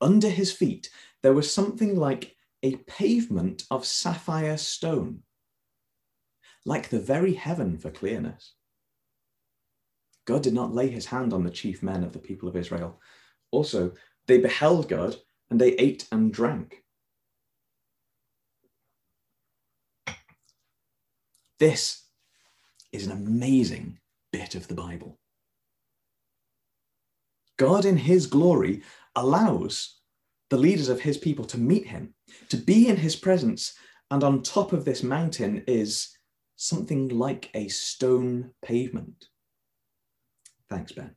Under 0.00 0.28
his 0.28 0.52
feet, 0.52 0.90
there 1.22 1.32
was 1.32 1.52
something 1.52 1.96
like 1.96 2.36
a 2.62 2.76
pavement 2.76 3.64
of 3.70 3.86
sapphire 3.86 4.56
stone, 4.56 5.22
like 6.64 6.88
the 6.88 7.00
very 7.00 7.34
heaven 7.34 7.78
for 7.78 7.90
clearness. 7.90 8.54
God 10.26 10.42
did 10.42 10.54
not 10.54 10.74
lay 10.74 10.88
his 10.88 11.06
hand 11.06 11.32
on 11.32 11.42
the 11.42 11.50
chief 11.50 11.82
men 11.82 12.04
of 12.04 12.12
the 12.12 12.18
people 12.18 12.48
of 12.48 12.56
Israel. 12.56 13.00
Also, 13.50 13.92
they 14.26 14.38
beheld 14.38 14.88
God 14.88 15.16
and 15.50 15.60
they 15.60 15.72
ate 15.72 16.06
and 16.12 16.32
drank. 16.32 16.84
This 21.58 22.04
is 22.92 23.06
an 23.06 23.12
amazing 23.12 23.98
bit 24.32 24.54
of 24.54 24.68
the 24.68 24.74
Bible. 24.74 25.18
God, 27.56 27.84
in 27.84 27.96
his 27.96 28.26
glory, 28.26 28.82
allows 29.16 29.96
the 30.50 30.56
leaders 30.56 30.88
of 30.88 31.00
his 31.00 31.18
people 31.18 31.44
to 31.46 31.58
meet 31.58 31.86
him, 31.88 32.14
to 32.48 32.56
be 32.56 32.88
in 32.88 32.96
his 32.96 33.16
presence. 33.16 33.74
And 34.10 34.22
on 34.22 34.42
top 34.42 34.72
of 34.72 34.84
this 34.84 35.02
mountain 35.02 35.64
is 35.66 36.16
something 36.56 37.08
like 37.08 37.50
a 37.54 37.68
stone 37.68 38.50
pavement. 38.62 39.26
Thanks, 40.70 40.92
Ben. 40.92 41.16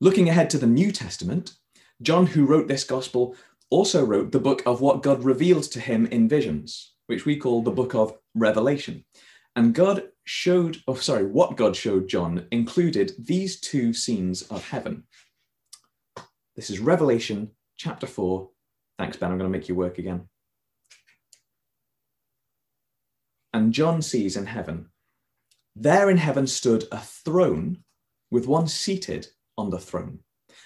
Looking 0.00 0.28
ahead 0.28 0.48
to 0.50 0.58
the 0.58 0.66
New 0.66 0.90
Testament, 0.90 1.54
John, 2.00 2.26
who 2.26 2.46
wrote 2.46 2.68
this 2.68 2.84
gospel, 2.84 3.36
also 3.68 4.04
wrote 4.04 4.32
the 4.32 4.40
book 4.40 4.62
of 4.64 4.80
what 4.80 5.02
God 5.02 5.22
revealed 5.22 5.64
to 5.64 5.80
him 5.80 6.06
in 6.06 6.28
visions, 6.28 6.94
which 7.06 7.26
we 7.26 7.36
call 7.36 7.62
the 7.62 7.70
book 7.70 7.94
of 7.94 8.16
Revelation. 8.34 9.04
And 9.56 9.74
God 9.74 10.04
showed, 10.24 10.78
oh, 10.86 10.94
sorry, 10.94 11.26
what 11.26 11.56
God 11.56 11.74
showed 11.74 12.08
John 12.08 12.46
included 12.50 13.12
these 13.18 13.60
two 13.60 13.92
scenes 13.92 14.42
of 14.42 14.68
heaven. 14.68 15.04
This 16.56 16.70
is 16.70 16.78
Revelation 16.78 17.50
chapter 17.76 18.06
4. 18.06 18.48
Thanks, 18.98 19.16
Ben. 19.16 19.30
I'm 19.30 19.38
going 19.38 19.50
to 19.50 19.58
make 19.58 19.68
you 19.68 19.74
work 19.74 19.98
again. 19.98 20.28
And 23.52 23.72
John 23.72 24.02
sees 24.02 24.36
in 24.36 24.46
heaven, 24.46 24.90
there 25.74 26.10
in 26.10 26.18
heaven 26.18 26.46
stood 26.46 26.84
a 26.92 26.98
throne 26.98 27.78
with 28.30 28.46
one 28.46 28.68
seated 28.68 29.26
on 29.58 29.70
the 29.70 29.78
throne. 29.78 30.20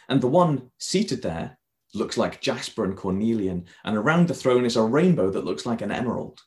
And 0.08 0.20
the 0.20 0.28
one 0.28 0.70
seated 0.78 1.22
there 1.22 1.58
looks 1.94 2.18
like 2.18 2.40
jasper 2.40 2.84
and 2.84 2.96
cornelian, 2.96 3.66
and 3.84 3.96
around 3.96 4.28
the 4.28 4.34
throne 4.34 4.64
is 4.64 4.76
a 4.76 4.82
rainbow 4.82 5.30
that 5.30 5.44
looks 5.44 5.64
like 5.64 5.80
an 5.80 5.92
emerald. 5.92 6.40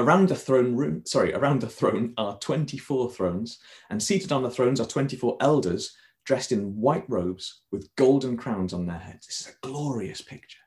Around 0.00 0.28
the 0.28 0.36
throne 0.36 0.76
room, 0.76 1.02
sorry, 1.04 1.34
around 1.34 1.60
the 1.60 1.68
throne 1.68 2.14
are 2.16 2.38
24 2.38 3.10
thrones, 3.10 3.58
and 3.90 4.00
seated 4.00 4.30
on 4.30 4.42
the 4.44 4.50
thrones 4.50 4.80
are 4.80 4.86
24 4.86 5.36
elders 5.40 5.96
dressed 6.24 6.52
in 6.52 6.76
white 6.76 7.04
robes 7.08 7.62
with 7.72 7.94
golden 7.96 8.36
crowns 8.36 8.72
on 8.72 8.86
their 8.86 8.98
heads. 8.98 9.26
This 9.26 9.40
is 9.40 9.46
a 9.48 9.66
glorious 9.66 10.20
picture. 10.20 10.58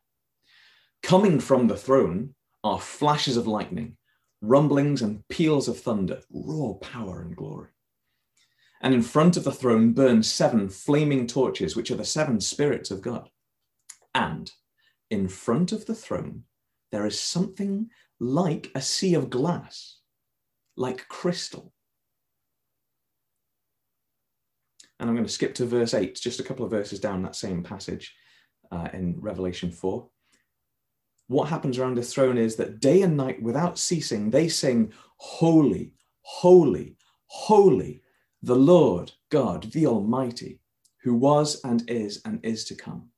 Coming 1.01 1.39
from 1.39 1.67
the 1.67 1.77
throne 1.77 2.35
are 2.63 2.79
flashes 2.79 3.37
of 3.37 3.47
lightning, 3.47 3.95
rumblings 4.41 5.01
and 5.01 5.25
peals 5.29 5.67
of 5.67 5.79
thunder, 5.79 6.21
raw 6.31 6.73
power 6.73 7.21
and 7.21 7.35
glory. 7.35 7.69
And 8.81 8.93
in 8.93 9.01
front 9.01 9.37
of 9.37 9.43
the 9.43 9.51
throne 9.51 9.93
burn 9.93 10.23
seven 10.23 10.67
flaming 10.67 11.27
torches, 11.27 11.75
which 11.75 11.91
are 11.91 11.95
the 11.95 12.03
seven 12.03 12.41
spirits 12.41 12.91
of 12.91 13.01
God. 13.01 13.29
And 14.13 14.51
in 15.09 15.27
front 15.27 15.71
of 15.71 15.85
the 15.85 15.95
throne, 15.95 16.43
there 16.91 17.05
is 17.05 17.19
something 17.19 17.89
like 18.21 18.71
a 18.75 18.81
sea 18.81 19.15
of 19.15 19.31
glass, 19.31 19.97
like 20.77 21.07
crystal. 21.07 21.73
And 24.99 25.09
I'm 25.09 25.15
going 25.15 25.25
to 25.25 25.31
skip 25.31 25.55
to 25.55 25.65
verse 25.65 25.95
8, 25.95 26.19
just 26.21 26.39
a 26.39 26.43
couple 26.43 26.63
of 26.63 26.69
verses 26.69 26.99
down 26.99 27.23
that 27.23 27.35
same 27.35 27.63
passage 27.63 28.15
uh, 28.71 28.89
in 28.93 29.19
Revelation 29.19 29.71
4. 29.71 30.07
What 31.29 31.49
happens 31.49 31.79
around 31.79 31.97
the 31.97 32.03
throne 32.03 32.37
is 32.37 32.55
that 32.57 32.79
day 32.79 33.01
and 33.01 33.17
night, 33.17 33.41
without 33.41 33.79
ceasing, 33.79 34.29
they 34.29 34.47
sing, 34.47 34.93
Holy, 35.17 35.95
holy, 36.21 36.97
holy, 37.25 38.03
the 38.43 38.55
Lord 38.55 39.11
God, 39.29 39.71
the 39.71 39.87
Almighty, 39.87 40.59
who 41.01 41.15
was 41.15 41.59
and 41.63 41.89
is 41.89 42.21
and 42.23 42.39
is 42.45 42.65
to 42.65 42.75
come. 42.75 43.10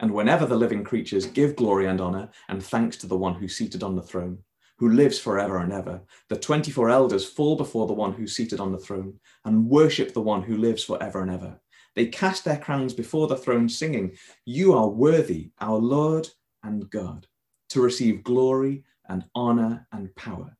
And 0.00 0.12
whenever 0.12 0.46
the 0.46 0.56
living 0.56 0.84
creatures 0.84 1.26
give 1.26 1.56
glory 1.56 1.86
and 1.86 2.00
honor 2.00 2.30
and 2.48 2.62
thanks 2.62 2.96
to 2.98 3.06
the 3.06 3.16
one 3.16 3.34
who's 3.34 3.56
seated 3.56 3.82
on 3.82 3.94
the 3.94 4.02
throne, 4.02 4.38
who 4.78 4.90
lives 4.90 5.18
forever 5.18 5.58
and 5.58 5.72
ever, 5.72 6.02
the 6.28 6.36
24 6.36 6.90
elders 6.90 7.24
fall 7.24 7.56
before 7.56 7.86
the 7.86 7.92
one 7.92 8.12
who's 8.12 8.34
seated 8.34 8.58
on 8.58 8.72
the 8.72 8.78
throne 8.78 9.18
and 9.44 9.68
worship 9.68 10.12
the 10.12 10.20
one 10.20 10.42
who 10.42 10.56
lives 10.56 10.82
forever 10.82 11.22
and 11.22 11.30
ever. 11.30 11.60
They 11.94 12.06
cast 12.06 12.44
their 12.44 12.58
crowns 12.58 12.92
before 12.92 13.28
the 13.28 13.36
throne, 13.36 13.68
singing, 13.68 14.16
You 14.44 14.72
are 14.72 14.88
worthy, 14.88 15.50
our 15.60 15.78
Lord 15.78 16.28
and 16.64 16.90
God, 16.90 17.28
to 17.68 17.80
receive 17.80 18.24
glory 18.24 18.84
and 19.08 19.24
honor 19.34 19.86
and 19.92 20.14
power. 20.16 20.56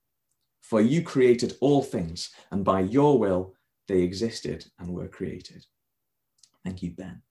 For 0.61 0.81
you 0.81 1.03
created 1.03 1.57
all 1.61 1.83
things, 1.83 2.31
and 2.51 2.65
by 2.65 2.81
your 2.81 3.19
will 3.19 3.55
they 3.89 4.03
existed 4.03 4.67
and 4.79 4.91
were 4.91 5.09
created. 5.09 5.67
Thank 6.65 6.83
you, 6.83 6.93
Ben. 6.93 7.23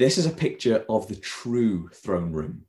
This 0.00 0.16
is 0.16 0.24
a 0.24 0.30
picture 0.30 0.86
of 0.88 1.08
the 1.08 1.16
true 1.16 1.90
throne 1.92 2.32
room, 2.32 2.64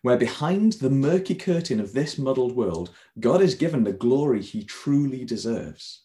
where 0.00 0.16
behind 0.16 0.72
the 0.72 0.88
murky 0.88 1.34
curtain 1.34 1.80
of 1.80 1.92
this 1.92 2.16
muddled 2.16 2.56
world, 2.56 2.94
God 3.20 3.42
is 3.42 3.54
given 3.54 3.84
the 3.84 3.92
glory 3.92 4.40
he 4.40 4.64
truly 4.64 5.26
deserves. 5.26 6.04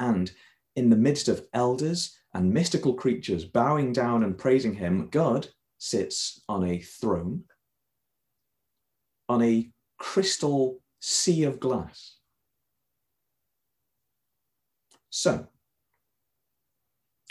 And 0.00 0.32
in 0.76 0.88
the 0.88 0.96
midst 0.96 1.28
of 1.28 1.46
elders 1.52 2.18
and 2.32 2.54
mystical 2.54 2.94
creatures 2.94 3.44
bowing 3.44 3.92
down 3.92 4.22
and 4.22 4.38
praising 4.38 4.72
him, 4.72 5.08
God 5.10 5.48
sits 5.76 6.40
on 6.48 6.64
a 6.64 6.78
throne, 6.78 7.44
on 9.28 9.42
a 9.42 9.70
crystal 9.98 10.80
sea 11.00 11.44
of 11.44 11.60
glass. 11.60 12.16
So, 15.10 15.48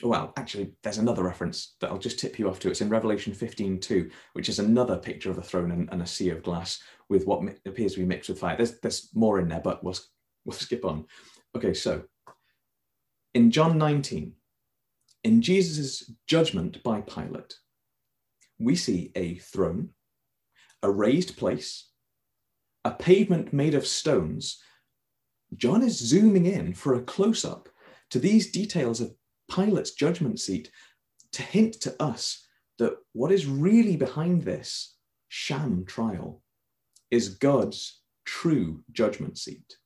Oh, 0.04 0.10
well, 0.10 0.34
actually, 0.36 0.74
there's 0.84 0.98
another 0.98 1.24
reference 1.24 1.76
that 1.80 1.90
I'll 1.90 1.98
just 1.98 2.20
tip 2.20 2.38
you 2.38 2.50
off 2.50 2.60
to. 2.60 2.70
It's 2.70 2.82
in 2.82 2.90
Revelation 2.90 3.34
15 3.34 3.80
2, 3.80 4.10
which 4.34 4.50
is 4.50 4.60
another 4.60 4.98
picture 4.98 5.32
of 5.32 5.38
a 5.38 5.42
throne 5.42 5.72
and, 5.72 5.88
and 5.94 6.02
a 6.02 6.08
sea 6.08 6.30
of 6.30 6.44
glass 6.44 6.82
with 7.08 7.26
what 7.26 7.42
appears 7.66 7.94
to 7.94 8.02
be 8.02 8.06
mixed 8.06 8.30
with 8.30 8.40
fire. 8.40 8.58
There's, 8.58 8.80
there's 8.82 9.10
more 9.14 9.40
in 9.40 9.48
there, 9.48 9.62
but 9.62 9.82
we'll, 9.82 9.96
we'll 10.44 10.54
skip 10.54 10.84
on. 10.84 11.06
Okay, 11.56 11.74
so 11.74 12.04
in 13.34 13.50
John 13.50 13.78
19, 13.78 14.34
in 15.24 15.42
Jesus' 15.42 16.12
judgment 16.28 16.84
by 16.84 17.00
Pilate, 17.00 17.56
we 18.60 18.76
see 18.76 19.12
a 19.16 19.36
throne, 19.36 19.92
a 20.82 20.92
raised 20.92 21.38
place, 21.38 21.90
a 22.84 22.92
pavement 22.92 23.54
made 23.54 23.74
of 23.74 23.88
stones. 23.88 24.62
John 25.56 25.82
is 25.82 25.98
zooming 25.98 26.46
in 26.46 26.74
for 26.74 26.94
a 26.94 27.02
close 27.02 27.46
up 27.46 27.70
to 28.10 28.20
these 28.20 28.52
details 28.52 29.00
of 29.00 29.14
Pilate's 29.50 29.92
judgment 29.92 30.40
seat 30.40 30.72
to 31.34 31.42
hint 31.42 31.74
to 31.82 32.02
us 32.02 32.46
that 32.80 32.96
what 33.14 33.32
is 33.32 33.46
really 33.46 33.96
behind 33.96 34.44
this 34.44 34.96
sham 35.30 35.86
trial 35.86 36.42
is 37.12 37.30
God's 37.30 38.02
true 38.26 38.84
judgment 38.92 39.38
seat. 39.38 39.78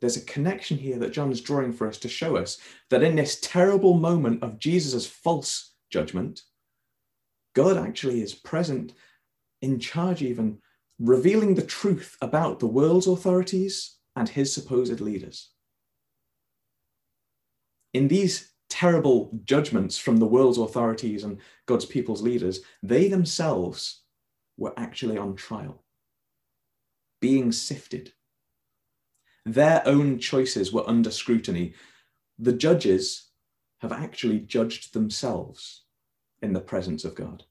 There's 0.00 0.16
a 0.16 0.24
connection 0.24 0.76
here 0.76 0.98
that 0.98 1.12
John 1.12 1.32
is 1.32 1.40
drawing 1.40 1.72
for 1.72 1.86
us 1.86 1.98
to 1.98 2.08
show 2.08 2.36
us 2.36 2.58
that 2.90 3.02
in 3.02 3.16
this 3.16 3.40
terrible 3.40 3.94
moment 3.94 4.42
of 4.42 4.58
Jesus' 4.58 5.06
false 5.06 5.74
judgment, 5.90 6.42
God 7.54 7.76
actually 7.76 8.20
is 8.20 8.34
present, 8.34 8.92
in 9.62 9.78
charge, 9.78 10.22
even 10.22 10.58
revealing 10.98 11.54
the 11.54 11.62
truth 11.62 12.16
about 12.20 12.60
the 12.60 12.66
world's 12.66 13.06
authorities 13.06 13.96
and 14.16 14.28
his 14.28 14.52
supposed 14.52 15.00
leaders. 15.00 15.50
In 17.94 18.08
these 18.08 18.53
terrible 18.74 19.30
judgments 19.44 19.96
from 19.96 20.16
the 20.16 20.26
world's 20.26 20.58
authorities 20.58 21.22
and 21.22 21.38
God's 21.66 21.84
people's 21.84 22.22
leaders, 22.22 22.58
they 22.82 23.06
themselves 23.06 24.00
were 24.56 24.74
actually 24.76 25.16
on 25.16 25.36
trial, 25.36 25.84
being 27.20 27.52
sifted. 27.52 28.14
Their 29.46 29.80
own 29.86 30.18
choices 30.18 30.72
were 30.72 30.82
under 30.88 31.12
scrutiny. 31.12 31.74
The 32.36 32.52
judges 32.52 33.28
have 33.78 33.92
actually 33.92 34.40
judged 34.40 34.92
themselves 34.92 35.82
in 36.42 36.52
the 36.52 36.58
presence 36.58 37.04
of 37.04 37.14
God. 37.14 37.44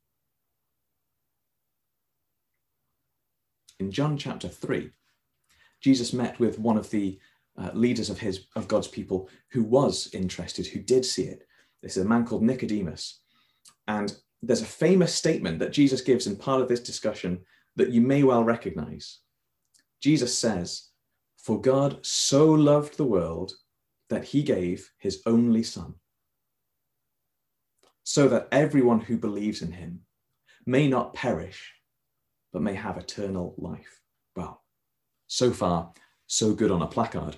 In 3.80 3.92
John 3.92 4.18
chapter 4.18 4.50
3, 4.50 4.92
Jesus 5.80 6.12
met 6.12 6.38
with 6.38 6.60
one 6.60 6.76
of 6.76 6.90
the 6.90 7.18
uh, 7.58 7.72
leaders 7.74 8.10
of 8.10 8.20
his 8.20 8.48
of 8.56 8.68
God's 8.68 8.88
people 8.88 9.30
who 9.52 9.64
was 9.64 10.10
interested, 10.14 10.66
who 10.66 10.80
did 10.80 11.06
see 11.06 11.24
it. 11.24 11.48
This 11.82 11.98
is 11.98 12.06
a 12.06 12.10
man 12.10 12.26
called 12.26 12.44
Nicodemus, 12.44 13.22
and 13.88 14.16
there's 14.42 14.62
a 14.62 14.66
famous 14.66 15.14
statement 15.14 15.60
that 15.60 15.72
Jesus 15.72 16.02
gives 16.02 16.28
in 16.28 16.36
part 16.36 16.62
of 16.62 16.68
this 16.68 16.80
discussion 16.82 17.42
that 17.76 17.90
you 17.90 18.02
may 18.02 18.24
well 18.24 18.44
recognize. 18.44 19.20
Jesus 20.02 20.38
says, 20.38 20.90
"For 21.38 21.62
God 21.62 22.06
so 22.06 22.52
loved 22.52 22.98
the 22.98 23.06
world 23.06 23.54
that 24.10 24.26
He 24.26 24.44
gave 24.44 24.90
His 24.98 25.22
only 25.26 25.64
Son, 25.64 25.96
so 28.04 28.28
that 28.28 28.48
everyone 28.52 29.00
who 29.00 29.18
believes 29.18 29.62
in 29.62 29.72
Him 29.72 30.06
may 30.66 30.88
not 30.88 31.14
perish, 31.14 31.74
but 32.52 32.62
may 32.62 32.74
have 32.74 32.98
eternal 32.98 33.56
life." 33.58 34.02
Well, 34.36 34.64
so 35.28 35.52
far 35.52 35.94
so 36.28 36.54
good 36.54 36.72
on 36.72 36.82
a 36.82 36.88
placard. 36.88 37.38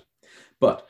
But 0.60 0.86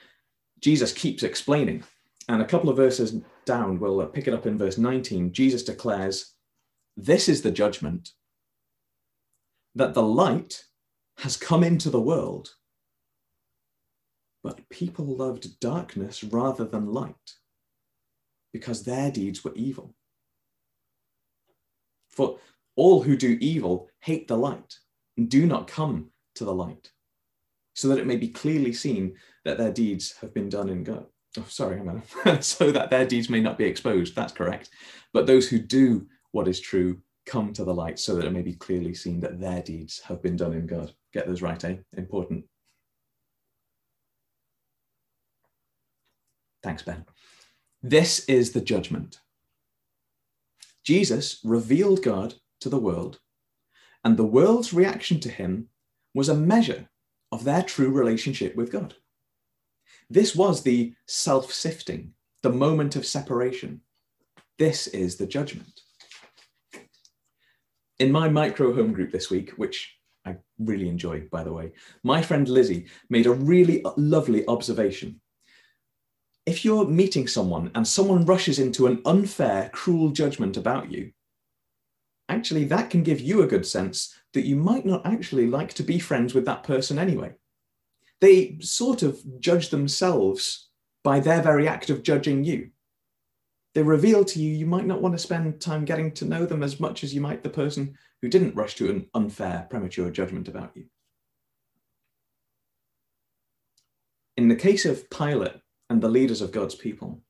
Jesus 0.61 0.93
keeps 0.93 1.23
explaining. 1.23 1.85
And 2.29 2.43
a 2.43 2.47
couple 2.47 2.71
of 2.71 2.77
verses 2.77 3.21
down, 3.45 3.79
we'll 3.79 4.01
uh, 4.01 4.07
pick 4.07 4.27
it 4.27 4.35
up 4.35 4.47
in 4.47 4.59
verse 4.59 4.79
19. 4.79 5.33
Jesus 5.33 5.63
declares, 5.63 6.35
This 6.97 7.29
is 7.29 7.43
the 7.43 7.53
judgment 7.53 8.11
that 9.77 9.95
the 9.95 10.03
light 10.03 10.65
has 11.19 11.37
come 11.37 11.63
into 11.63 11.91
the 11.91 12.01
world, 12.01 12.55
But 14.43 14.69
people 14.69 15.05
loved 15.05 15.59
darkness 15.61 16.23
rather 16.23 16.65
than 16.65 16.93
light 16.93 17.35
because 18.53 18.83
their 18.83 19.11
deeds 19.11 19.45
were 19.45 19.55
evil. 19.55 19.95
For 22.09 22.39
all 22.77 23.03
who 23.03 23.17
do 23.17 23.37
evil 23.41 23.89
hate 24.01 24.29
the 24.29 24.39
light 24.39 24.79
and 25.17 25.29
do 25.29 25.47
not 25.47 25.67
come 25.69 26.11
to 26.37 26.45
the 26.45 26.55
light, 26.55 26.93
so 27.75 27.89
that 27.89 27.99
it 27.99 28.07
may 28.07 28.17
be 28.17 28.29
clearly 28.29 28.73
seen 28.73 29.17
that 29.47 29.59
their 29.59 29.73
deeds 29.73 30.17
have 30.21 30.35
been 30.35 30.49
done 30.49 30.69
in 30.69 30.83
God. 30.83 31.07
Oh, 31.39 31.45
sorry, 31.49 31.81
so 32.41 32.73
that 32.73 32.91
their 32.91 33.07
deeds 33.07 33.31
may 33.31 33.41
not 33.41 33.57
be 33.57 33.65
exposed. 33.65 34.17
That's 34.17 34.33
correct. 34.33 34.71
But 35.13 35.29
those 35.29 35.49
who 35.49 35.61
do 35.61 36.09
what 36.33 36.49
is 36.49 36.59
true 36.59 36.99
come 37.27 37.53
to 37.53 37.65
the 37.65 37.73
light 37.73 38.01
so 38.01 38.17
that 38.17 38.25
it 38.25 38.33
may 38.33 38.43
be 38.43 38.55
clearly 38.55 38.93
seen 38.93 39.21
that 39.21 39.41
their 39.41 39.63
deeds 39.63 40.01
have 40.01 40.21
been 40.21 40.37
done 40.37 40.53
in 40.53 40.67
God. 40.67 40.93
Get 41.13 41.29
those 41.29 41.43
right, 41.43 41.63
eh? 41.65 41.77
Important. 41.97 42.45
Thanks, 46.65 46.83
Ben. 46.83 47.05
This 47.85 48.25
is 48.25 48.51
the 48.51 48.61
judgment. 48.61 49.21
Jesus 50.83 51.39
revealed 51.45 52.03
God 52.03 52.35
to 52.61 52.69
the 52.69 52.81
world, 52.81 53.21
and 54.05 54.17
the 54.17 54.25
world's 54.25 54.73
reaction 54.73 55.21
to 55.21 55.29
him 55.29 55.69
was 56.15 56.29
a 56.29 56.35
measure 56.35 56.89
of 57.31 57.45
their 57.45 57.63
true 57.63 57.91
relationship 57.91 58.57
with 58.57 58.73
God. 58.73 58.97
This 60.09 60.37
was 60.37 60.63
the 60.63 60.95
self 61.07 61.53
sifting, 61.53 62.13
the 62.43 62.51
moment 62.51 62.95
of 62.97 63.07
separation. 63.07 63.81
This 64.59 64.87
is 64.87 65.17
the 65.17 65.27
judgment. 65.27 65.81
In 67.99 68.13
my 68.13 68.29
micro 68.29 68.75
home 68.75 68.93
group 68.93 69.11
this 69.11 69.31
week, 69.31 69.51
which 69.53 69.97
I 70.25 70.37
really 70.59 70.89
enjoy, 70.89 71.23
by 71.33 71.43
the 71.43 71.53
way, 71.53 71.73
my 72.03 72.23
friend 72.23 72.49
Lizzie 72.49 72.87
made 73.11 73.27
a 73.27 73.33
really 73.33 73.85
lovely 73.97 74.47
observation. 74.47 75.21
If 76.45 76.65
you're 76.65 76.87
meeting 76.87 77.27
someone 77.27 77.73
and 77.75 77.87
someone 77.87 78.25
rushes 78.27 78.59
into 78.59 78.87
an 78.87 79.03
unfair, 79.05 79.71
cruel 79.73 80.11
judgment 80.11 80.57
about 80.57 80.93
you, 80.93 81.11
actually 82.29 82.65
that 82.65 82.91
can 82.91 83.03
give 83.03 83.21
you 83.21 83.43
a 83.43 83.47
good 83.47 83.67
sense 83.67 84.15
that 84.35 84.47
you 84.47 84.57
might 84.57 84.87
not 84.87 85.05
actually 85.05 85.47
like 85.47 85.73
to 85.75 85.83
be 85.83 85.99
friends 85.99 86.35
with 86.35 86.45
that 86.45 86.63
person 86.63 86.99
anyway. 86.99 87.35
They 88.21 88.59
sort 88.61 89.03
of 89.03 89.23
judge 89.41 89.71
themselves 89.71 90.69
by 91.05 91.21
their 91.21 91.43
very 91.43 91.69
act 91.69 91.91
of 91.91 92.03
judging 92.03 92.45
you. 92.45 92.71
They 93.75 93.83
reveal 93.83 94.25
to 94.25 94.41
you 94.41 94.53
you 94.53 94.67
might 94.67 94.87
not 94.87 95.03
want 95.03 95.15
to 95.15 95.19
spend 95.19 95.61
time 95.61 95.85
getting 95.85 96.13
to 96.13 96.25
know 96.25 96.47
them 96.47 96.63
as 96.63 96.81
much 96.81 97.05
as 97.05 97.15
you 97.15 97.21
might 97.21 97.43
the 97.43 97.51
person 97.51 97.97
who 98.23 98.29
didn't 98.29 98.57
rush 98.57 98.75
to 98.77 98.91
an 98.91 99.09
unfair, 99.13 99.67
premature 99.69 100.11
judgment 100.11 100.49
about 100.49 100.73
you. 100.75 100.87
In 104.37 104.49
the 104.49 104.57
case 104.57 104.85
of 104.87 105.09
Pilate 105.11 105.61
and 105.91 106.01
the 106.01 106.09
leaders 106.09 106.41
of 106.41 106.53
God's 106.53 106.75
people, 106.75 107.21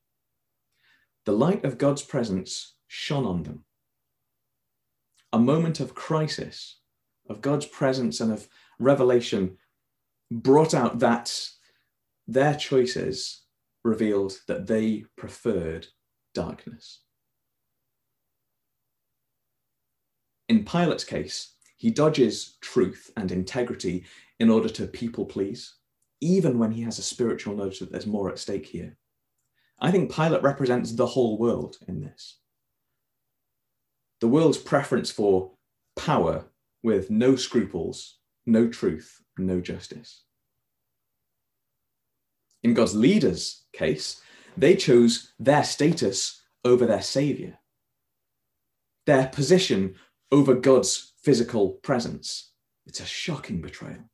the 1.25 1.33
light 1.33 1.65
of 1.65 1.77
God's 1.77 2.01
presence 2.01 2.75
shone 2.87 3.25
on 3.25 3.43
them 3.43 3.65
a 5.33 5.39
moment 5.39 5.81
of 5.81 5.93
crisis, 5.93 6.79
of 7.29 7.41
God's 7.41 7.65
presence 7.65 8.21
and 8.21 8.31
of 8.31 8.47
revelation, 8.79 9.57
brought 10.31 10.73
out 10.73 10.99
that 10.99 11.49
their 12.27 12.55
choices 12.55 13.43
revealed 13.83 14.39
that 14.47 14.67
they 14.67 15.05
preferred 15.15 15.87
darkness. 16.33 17.01
In 20.49 20.65
Pilate's 20.65 21.03
case, 21.03 21.53
he 21.77 21.91
dodges 21.91 22.57
truth 22.61 23.11
and 23.15 23.31
integrity 23.31 24.05
in 24.39 24.49
order 24.49 24.69
to 24.69 24.87
people 24.87 25.25
please, 25.25 25.75
even 26.21 26.57
when 26.59 26.71
he 26.71 26.81
has 26.83 26.99
a 26.99 27.03
spiritual 27.03 27.55
note 27.55 27.79
that 27.79 27.91
there's 27.91 28.07
more 28.07 28.29
at 28.29 28.39
stake 28.39 28.65
here. 28.65 28.97
I 29.79 29.91
think 29.91 30.13
Pilate 30.13 30.41
represents 30.41 30.91
the 30.93 31.05
whole 31.05 31.37
world 31.37 31.77
in 31.87 32.01
this 32.01 32.39
the 34.19 34.27
world's 34.27 34.57
preference 34.57 35.11
for 35.11 35.51
power 35.95 36.45
with 36.83 37.11
no 37.11 37.35
scruples, 37.35 38.17
no 38.45 38.67
truth, 38.67 39.21
no 39.37 39.61
justice. 39.61 40.23
In 42.63 42.73
God's 42.73 42.95
leaders' 42.95 43.63
case, 43.73 44.21
they 44.55 44.75
chose 44.75 45.31
their 45.39 45.63
status 45.63 46.41
over 46.65 46.85
their 46.85 47.01
savior, 47.01 47.59
their 49.05 49.27
position 49.27 49.95
over 50.31 50.55
God's 50.55 51.13
physical 51.21 51.69
presence. 51.69 52.51
It's 52.85 52.99
a 52.99 53.05
shocking 53.05 53.61
betrayal. 53.61 54.09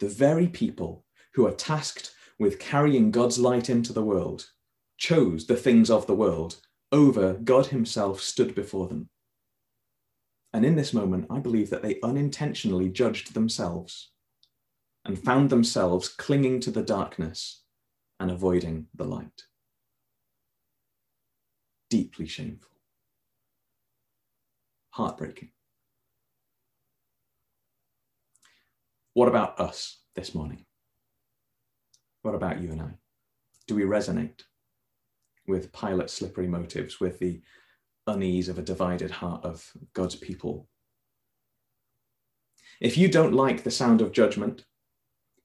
The 0.00 0.08
very 0.08 0.48
people 0.48 1.04
who 1.34 1.46
are 1.46 1.52
tasked 1.52 2.12
with 2.38 2.58
carrying 2.58 3.10
God's 3.10 3.38
light 3.38 3.68
into 3.68 3.92
the 3.92 4.02
world 4.02 4.50
chose 4.96 5.46
the 5.46 5.56
things 5.56 5.90
of 5.90 6.06
the 6.06 6.14
world 6.14 6.60
over, 6.90 7.34
God 7.34 7.66
Himself 7.66 8.20
stood 8.20 8.54
before 8.54 8.88
them. 8.88 9.08
And 10.52 10.64
in 10.64 10.74
this 10.74 10.92
moment, 10.92 11.26
I 11.30 11.38
believe 11.38 11.70
that 11.70 11.82
they 11.82 12.00
unintentionally 12.02 12.88
judged 12.88 13.34
themselves 13.34 14.10
and 15.04 15.18
found 15.18 15.50
themselves 15.50 16.08
clinging 16.08 16.60
to 16.60 16.70
the 16.70 16.82
darkness 16.82 17.62
and 18.18 18.30
avoiding 18.30 18.86
the 18.94 19.04
light. 19.04 19.44
Deeply 21.88 22.26
shameful. 22.26 22.70
Heartbreaking. 24.90 25.50
What 29.14 29.28
about 29.28 29.58
us 29.60 29.98
this 30.14 30.34
morning? 30.34 30.66
What 32.22 32.34
about 32.34 32.60
you 32.60 32.72
and 32.72 32.82
I? 32.82 32.90
Do 33.66 33.76
we 33.76 33.82
resonate? 33.82 34.42
with 35.50 35.72
Pilate's 35.72 36.14
slippery 36.14 36.46
motives, 36.46 37.00
with 37.00 37.18
the 37.18 37.42
unease 38.06 38.48
of 38.48 38.58
a 38.58 38.62
divided 38.62 39.10
heart 39.10 39.44
of 39.44 39.72
God's 39.92 40.16
people. 40.16 40.68
If 42.80 42.96
you 42.96 43.08
don't 43.08 43.34
like 43.34 43.62
the 43.62 43.70
sound 43.70 44.00
of 44.00 44.12
judgment, 44.12 44.64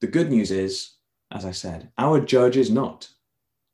the 0.00 0.06
good 0.06 0.30
news 0.30 0.50
is, 0.50 0.94
as 1.30 1.44
I 1.44 1.50
said, 1.50 1.90
our 1.98 2.20
judge 2.20 2.56
is 2.56 2.70
not 2.70 3.08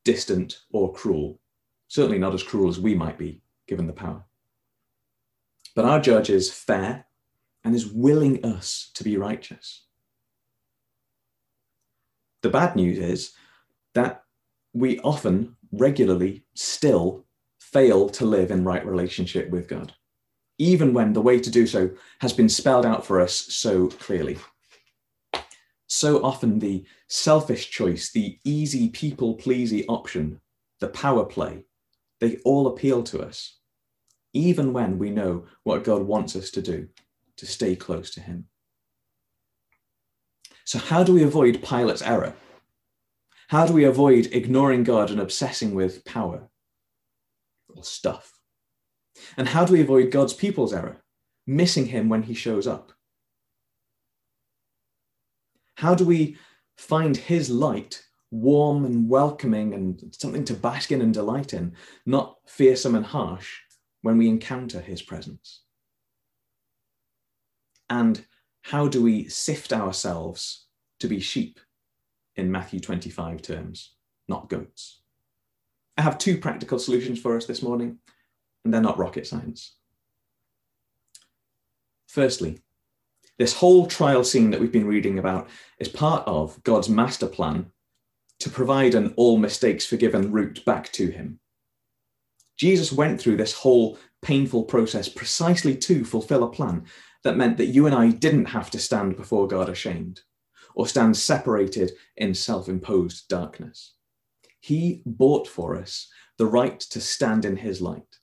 distant 0.04 0.60
or 0.72 0.92
cruel, 0.92 1.40
certainly 1.88 2.18
not 2.18 2.34
as 2.34 2.42
cruel 2.42 2.68
as 2.68 2.80
we 2.80 2.94
might 2.94 3.18
be 3.18 3.42
given 3.68 3.86
the 3.86 3.92
power. 3.92 4.24
But 5.74 5.84
our 5.84 6.00
judge 6.00 6.28
is 6.28 6.52
fair 6.52 7.06
and 7.64 7.74
is 7.74 7.86
willing 7.86 8.44
us 8.44 8.90
to 8.94 9.04
be 9.04 9.16
righteous. 9.16 9.84
The 12.42 12.50
bad 12.50 12.74
news 12.74 12.98
is 12.98 13.32
that 13.94 14.24
we 14.74 14.98
often 15.00 15.56
regularly 15.70 16.44
still 16.54 17.24
fail 17.72 18.08
to 18.10 18.24
live 18.26 18.50
in 18.50 18.64
right 18.64 18.86
relationship 18.86 19.50
with 19.50 19.68
God, 19.68 19.92
even 20.58 20.92
when 20.92 21.12
the 21.12 21.22
way 21.22 21.40
to 21.40 21.50
do 21.50 21.66
so 21.66 21.90
has 22.20 22.32
been 22.32 22.48
spelled 22.48 22.86
out 22.86 23.04
for 23.04 23.20
us 23.20 23.34
so 23.34 23.88
clearly. 23.88 24.38
So 25.86 26.22
often, 26.24 26.58
the 26.58 26.84
selfish 27.08 27.70
choice, 27.70 28.12
the 28.12 28.38
easy 28.44 28.88
people 28.88 29.34
pleasy 29.34 29.86
option, 29.88 30.40
the 30.80 30.88
power 30.88 31.24
play, 31.24 31.64
they 32.20 32.38
all 32.44 32.66
appeal 32.66 33.02
to 33.04 33.20
us, 33.20 33.58
even 34.32 34.72
when 34.72 34.98
we 34.98 35.10
know 35.10 35.44
what 35.64 35.84
God 35.84 36.02
wants 36.02 36.36
us 36.36 36.50
to 36.52 36.62
do 36.62 36.88
to 37.36 37.46
stay 37.46 37.76
close 37.76 38.10
to 38.12 38.20
Him. 38.20 38.46
So, 40.64 40.78
how 40.78 41.02
do 41.02 41.12
we 41.12 41.24
avoid 41.24 41.62
Pilate's 41.62 42.02
error? 42.02 42.34
How 43.48 43.66
do 43.66 43.74
we 43.74 43.84
avoid 43.84 44.30
ignoring 44.32 44.84
God 44.84 45.10
and 45.10 45.20
obsessing 45.20 45.74
with 45.74 46.04
power 46.04 46.48
stuff? 47.84 48.40
And 49.36 49.48
how 49.48 49.64
do 49.64 49.72
we 49.72 49.80
avoid 49.80 50.10
God's 50.10 50.32
people's 50.32 50.72
error, 50.72 51.02
missing 51.46 51.86
him 51.86 52.08
when 52.08 52.22
he 52.22 52.34
shows 52.34 52.66
up? 52.66 52.92
How 55.76 55.94
do 55.94 56.04
we 56.04 56.36
find 56.76 57.16
his 57.16 57.50
light 57.50 58.04
warm 58.30 58.84
and 58.84 59.08
welcoming 59.08 59.74
and 59.74 60.14
something 60.18 60.44
to 60.44 60.54
bask 60.54 60.90
in 60.90 61.02
and 61.02 61.12
delight 61.12 61.52
in, 61.52 61.74
not 62.06 62.38
fearsome 62.46 62.94
and 62.94 63.04
harsh 63.04 63.58
when 64.02 64.16
we 64.16 64.28
encounter 64.28 64.80
his 64.80 65.02
presence? 65.02 65.62
And 67.90 68.24
how 68.62 68.88
do 68.88 69.02
we 69.02 69.28
sift 69.28 69.72
ourselves 69.72 70.66
to 71.00 71.08
be 71.08 71.20
sheep 71.20 71.58
in 72.36 72.50
Matthew 72.50 72.80
25 72.80 73.42
terms, 73.42 73.94
not 74.28 74.48
goats. 74.48 75.01
I 75.96 76.02
have 76.02 76.18
two 76.18 76.38
practical 76.38 76.78
solutions 76.78 77.20
for 77.20 77.36
us 77.36 77.46
this 77.46 77.62
morning, 77.62 77.98
and 78.64 78.72
they're 78.72 78.80
not 78.80 78.98
rocket 78.98 79.26
science. 79.26 79.76
Firstly, 82.08 82.60
this 83.38 83.54
whole 83.54 83.86
trial 83.86 84.24
scene 84.24 84.50
that 84.50 84.60
we've 84.60 84.72
been 84.72 84.86
reading 84.86 85.18
about 85.18 85.48
is 85.78 85.88
part 85.88 86.26
of 86.26 86.62
God's 86.62 86.88
master 86.88 87.26
plan 87.26 87.72
to 88.40 88.50
provide 88.50 88.94
an 88.94 89.14
all 89.16 89.38
mistakes 89.38 89.86
forgiven 89.86 90.32
route 90.32 90.64
back 90.64 90.92
to 90.92 91.10
Him. 91.10 91.40
Jesus 92.56 92.92
went 92.92 93.20
through 93.20 93.36
this 93.36 93.54
whole 93.54 93.98
painful 94.20 94.64
process 94.64 95.08
precisely 95.08 95.74
to 95.76 96.04
fulfill 96.04 96.44
a 96.44 96.50
plan 96.50 96.84
that 97.24 97.36
meant 97.36 97.56
that 97.56 97.66
you 97.66 97.86
and 97.86 97.94
I 97.94 98.10
didn't 98.10 98.46
have 98.46 98.70
to 98.70 98.78
stand 98.78 99.16
before 99.16 99.48
God 99.48 99.68
ashamed 99.68 100.20
or 100.74 100.86
stand 100.86 101.16
separated 101.16 101.92
in 102.16 102.34
self 102.34 102.68
imposed 102.68 103.28
darkness. 103.28 103.94
He 104.62 105.02
bought 105.04 105.48
for 105.48 105.76
us 105.76 106.08
the 106.38 106.46
right 106.46 106.78
to 106.78 107.00
stand 107.00 107.44
in 107.44 107.56
his 107.56 107.80
light, 107.80 108.20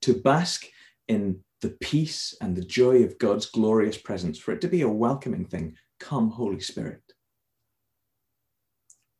to 0.00 0.14
bask 0.14 0.64
in 1.08 1.40
the 1.60 1.76
peace 1.82 2.34
and 2.40 2.56
the 2.56 2.64
joy 2.64 3.02
of 3.04 3.18
God's 3.18 3.44
glorious 3.44 3.98
presence, 3.98 4.38
for 4.38 4.52
it 4.52 4.62
to 4.62 4.68
be 4.68 4.80
a 4.80 4.88
welcoming 4.88 5.44
thing. 5.44 5.76
Come, 6.00 6.30
Holy 6.30 6.60
Spirit. 6.60 7.02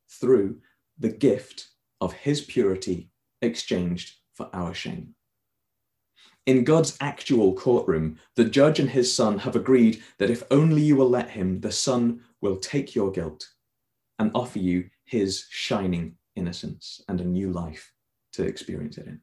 Through 0.09 0.59
the 0.97 1.09
gift 1.09 1.67
of 2.01 2.13
his 2.13 2.41
purity 2.41 3.11
exchanged 3.43 4.15
for 4.33 4.49
our 4.51 4.73
shame. 4.73 5.13
In 6.47 6.63
God's 6.63 6.97
actual 6.99 7.53
courtroom, 7.53 8.17
the 8.35 8.45
judge 8.45 8.79
and 8.79 8.89
his 8.89 9.13
son 9.13 9.37
have 9.37 9.55
agreed 9.55 10.01
that 10.17 10.31
if 10.31 10.41
only 10.49 10.81
you 10.81 10.95
will 10.95 11.09
let 11.09 11.29
him, 11.29 11.61
the 11.61 11.71
son 11.71 12.21
will 12.41 12.57
take 12.57 12.95
your 12.95 13.11
guilt 13.11 13.47
and 14.17 14.31
offer 14.33 14.57
you 14.57 14.89
his 15.05 15.45
shining 15.51 16.15
innocence 16.35 17.01
and 17.07 17.19
a 17.21 17.25
new 17.25 17.51
life 17.51 17.91
to 18.33 18.43
experience 18.43 18.97
it 18.97 19.07
in. 19.07 19.21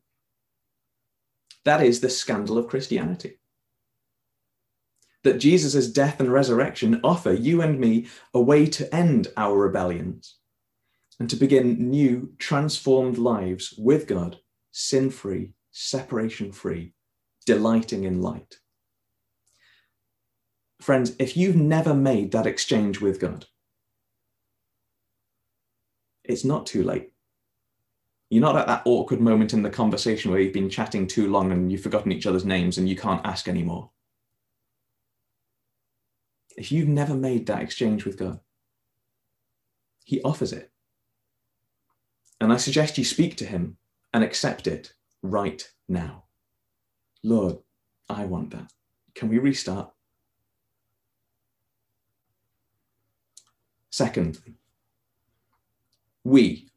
That 1.65 1.83
is 1.83 2.01
the 2.01 2.11
scandal 2.11 2.59
of 2.59 2.69
Christianity. 2.69 3.41
That 5.25 5.39
Jesus' 5.39 5.91
death 5.91 6.21
and 6.21 6.33
resurrection 6.33 7.01
offer 7.03 7.33
you 7.33 7.61
and 7.61 7.81
me 7.81 8.07
a 8.33 8.41
way 8.41 8.67
to 8.67 8.95
end 8.95 9.29
our 9.37 9.57
rebellions 9.57 10.37
and 11.19 11.29
to 11.31 11.37
begin 11.37 11.91
new, 11.91 12.33
transformed 12.39 13.19
lives 13.19 13.75
with 13.79 14.07
God, 14.07 14.39
sin 14.71 15.11
free, 15.11 15.55
separation 15.73 16.53
free, 16.53 16.93
delighting 17.47 18.05
in 18.05 18.23
light. 18.23 18.59
Friends, 20.81 21.17
if 21.19 21.37
you've 21.37 21.57
never 21.57 21.95
made 21.95 22.33
that 22.33 22.47
exchange 22.47 23.01
with 23.01 23.19
God, 23.19 23.47
it's 26.29 26.45
not 26.45 26.67
too 26.67 26.83
late. 26.83 27.13
You're 28.31 28.43
not 28.43 28.57
at 28.57 28.67
that 28.67 28.83
awkward 28.85 29.21
moment 29.21 29.53
in 29.53 29.63
the 29.63 29.71
conversation 29.71 30.31
where 30.31 30.41
you've 30.41 30.53
been 30.53 30.69
chatting 30.69 31.07
too 31.07 31.31
long 31.31 31.53
and 31.53 31.71
you've 31.71 31.83
forgotten 31.83 32.11
each 32.11 32.27
other's 32.27 32.45
names 32.45 32.77
and 32.77 32.89
you 32.89 32.97
can't 32.97 33.25
ask 33.25 33.47
anymore. 33.47 33.91
If 36.57 36.73
you've 36.73 36.89
never 36.89 37.15
made 37.15 37.47
that 37.47 37.63
exchange 37.63 38.05
with 38.05 38.19
God, 38.19 38.41
He 40.05 40.21
offers 40.23 40.53
it. 40.53 40.73
And 42.41 42.53
I 42.53 42.57
suggest 42.57 42.99
you 42.99 43.05
speak 43.05 43.37
to 43.37 43.47
Him 43.47 43.77
and 44.13 44.25
accept 44.25 44.67
it 44.67 44.93
right 45.23 45.63
now. 45.89 46.25
Lord, 47.23 47.59
I 48.09 48.25
want 48.25 48.51
that. 48.51 48.73
Can 49.15 49.29
we 49.29 49.39
restart? 49.39 49.91
Second, 53.91 54.39
we, 56.27 56.69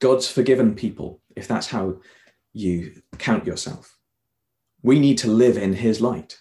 God's 0.00 0.28
forgiven 0.28 0.74
people, 0.74 1.20
if 1.36 1.46
that's 1.46 1.66
how 1.66 2.00
you 2.54 3.02
count 3.18 3.46
yourself, 3.46 3.98
we 4.82 4.98
need 4.98 5.18
to 5.18 5.28
live 5.28 5.58
in 5.58 5.74
His 5.74 6.00
light. 6.00 6.38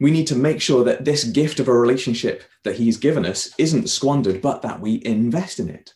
We 0.00 0.10
need 0.10 0.26
to 0.28 0.34
make 0.34 0.62
sure 0.62 0.84
that 0.84 1.04
this 1.04 1.24
gift 1.24 1.60
of 1.60 1.68
a 1.68 1.72
relationship 1.72 2.44
that 2.64 2.76
He's 2.76 2.96
given 2.96 3.26
us 3.26 3.54
isn't 3.58 3.90
squandered, 3.90 4.40
but 4.40 4.62
that 4.62 4.80
we 4.80 5.02
invest 5.04 5.60
in 5.60 5.68
it. 5.68 5.92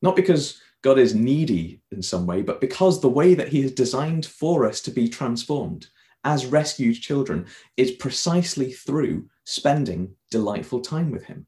Not 0.00 0.14
because 0.14 0.60
God 0.82 0.98
is 0.98 1.14
needy 1.14 1.82
in 1.90 2.00
some 2.00 2.24
way, 2.24 2.40
but 2.42 2.60
because 2.60 3.00
the 3.00 3.08
way 3.08 3.34
that 3.34 3.48
He 3.48 3.62
has 3.62 3.72
designed 3.72 4.26
for 4.26 4.64
us 4.64 4.80
to 4.82 4.92
be 4.92 5.08
transformed 5.08 5.88
as 6.22 6.46
rescued 6.46 7.00
children 7.00 7.46
is 7.76 7.90
precisely 7.90 8.72
through 8.72 9.28
spending 9.44 10.14
delightful 10.30 10.80
time 10.80 11.10
with 11.10 11.24
Him. 11.24 11.46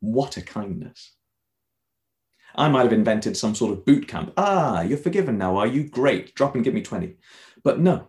What 0.00 0.38
a 0.38 0.42
kindness. 0.42 1.17
I 2.54 2.68
might 2.68 2.82
have 2.82 2.92
invented 2.92 3.36
some 3.36 3.54
sort 3.54 3.72
of 3.72 3.84
boot 3.84 4.08
camp. 4.08 4.32
Ah, 4.36 4.82
you're 4.82 4.98
forgiven 4.98 5.38
now, 5.38 5.56
are 5.56 5.66
you? 5.66 5.84
Great, 5.84 6.34
drop 6.34 6.54
and 6.54 6.64
give 6.64 6.74
me 6.74 6.82
20. 6.82 7.16
But 7.62 7.78
no, 7.78 8.08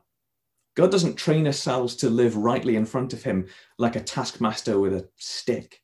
God 0.75 0.91
doesn't 0.91 1.15
train 1.15 1.45
ourselves 1.45 1.95
to 1.97 2.10
live 2.10 2.36
rightly 2.36 2.75
in 2.75 2.86
front 2.86 3.13
of 3.13 3.23
Him 3.23 3.47
like 3.78 3.95
a 3.95 4.02
taskmaster 4.02 4.80
with 4.80 4.93
a 4.93 5.10
stick. 5.17 5.82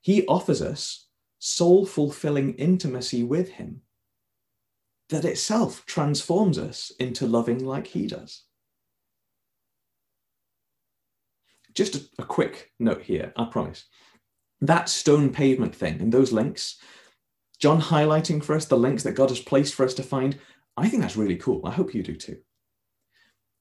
He 0.00 0.26
offers 0.26 0.62
us 0.62 1.06
soul 1.38 1.86
fulfilling 1.86 2.54
intimacy 2.54 3.22
with 3.22 3.50
Him 3.50 3.82
that 5.08 5.24
itself 5.24 5.86
transforms 5.86 6.58
us 6.58 6.92
into 7.00 7.26
loving 7.26 7.64
like 7.64 7.86
He 7.86 8.06
does. 8.06 8.42
Just 11.74 11.94
a, 11.94 12.02
a, 12.18 12.24
quick 12.24 12.72
note 12.78 13.02
here, 13.02 13.32
I 13.36 13.44
promise. 13.44 13.86
That 14.60 14.88
stone 14.88 15.30
pavement 15.30 15.74
thing 15.74 16.00
and 16.00 16.12
those 16.12 16.32
links, 16.32 16.78
John 17.58 17.80
highlighting 17.80 18.42
for 18.42 18.54
us 18.54 18.66
the 18.66 18.76
links 18.76 19.02
that 19.02 19.14
God 19.14 19.30
has 19.30 19.40
placed 19.40 19.74
for 19.74 19.84
us 19.84 19.94
to 19.94 20.02
find, 20.02 20.38
I 20.76 20.88
think 20.88 21.02
that's 21.02 21.16
really 21.16 21.36
cool. 21.36 21.60
I 21.64 21.70
hope 21.70 21.94
you 21.94 22.02
do 22.02 22.14
too. 22.14 22.38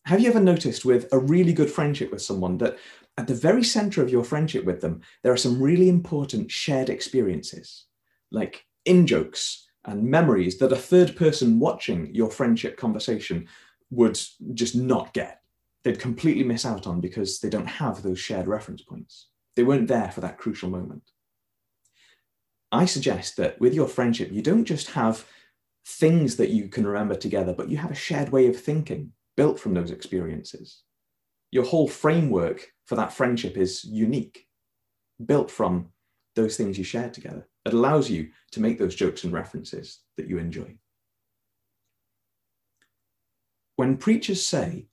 Have 0.06 0.22
you 0.22 0.30
ever 0.30 0.40
noticed 0.40 0.86
with 0.86 1.12
a 1.12 1.20
really 1.20 1.52
good 1.52 1.70
friendship 1.70 2.12
with 2.12 2.22
someone 2.22 2.58
that 2.60 2.78
at 3.18 3.28
the 3.28 3.34
very 3.34 3.64
center 3.64 4.02
of 4.02 4.10
your 4.10 4.24
friendship 4.24 4.64
with 4.64 4.80
them, 4.80 5.02
there 5.24 5.34
are 5.34 5.38
some 5.38 5.62
really 5.62 5.90
important 5.90 6.52
shared 6.52 6.90
experiences, 6.90 7.86
like 8.32 8.66
in 8.86 9.08
jokes 9.08 9.68
and 9.86 10.04
memories 10.04 10.60
that 10.60 10.72
a 10.72 10.78
third 10.78 11.16
person 11.16 11.60
watching 11.60 12.14
your 12.14 12.30
friendship 12.30 12.78
conversation 12.78 13.48
would 13.90 14.20
just 14.54 14.76
not 14.76 15.14
get. 15.14 15.42
They'd 15.84 16.00
completely 16.00 16.44
miss 16.44 16.66
out 16.66 16.88
on 16.88 17.02
because 17.02 17.40
they 17.40 17.50
don't 17.50 17.66
have 17.66 18.04
those 18.04 18.20
shared 18.20 18.48
reference 18.48 18.82
points. 18.82 19.28
They 19.56 19.64
weren't 19.64 19.88
there 19.88 20.12
for 20.12 20.22
that 20.22 20.38
crucial 20.38 20.70
moment. 20.70 21.04
I 22.72 22.86
suggest 22.86 23.38
that 23.38 23.60
with 23.60 23.74
your 23.74 23.88
friendship, 23.88 24.32
you 24.32 24.42
don't 24.42 24.66
just 24.66 24.92
have 24.92 25.26
things 25.86 26.36
that 26.36 26.50
you 26.50 26.68
can 26.68 26.86
remember 26.86 27.16
together, 27.16 27.54
but 27.54 27.70
you 27.70 27.78
have 27.78 27.92
a 27.92 27.96
shared 27.96 28.30
way 28.30 28.48
of 28.48 28.60
thinking 28.60 29.14
built 29.36 29.60
from 29.60 29.74
those 29.74 29.92
experiences 29.92 30.84
your 31.52 31.64
whole 31.64 31.88
framework 31.88 32.74
for 32.86 32.96
that 32.96 33.14
friendship 33.14 33.58
is 33.58 33.84
unique, 33.84 34.48
built 35.26 35.50
from 35.50 35.90
those 36.36 36.58
things 36.58 36.78
you 36.78 36.84
shared 36.84 37.14
together. 37.14 37.48
It 37.66 37.74
allows 37.74 38.10
you 38.10 38.30
to 38.52 38.62
make 38.62 38.78
those 38.78 38.96
jokes 38.96 39.24
and 39.24 39.34
references 39.34 40.00
that 40.18 40.28
you 40.28 40.38
enjoy. 40.38 40.78
When 43.76 43.98
preachers 43.98 44.44
say, 44.44 44.88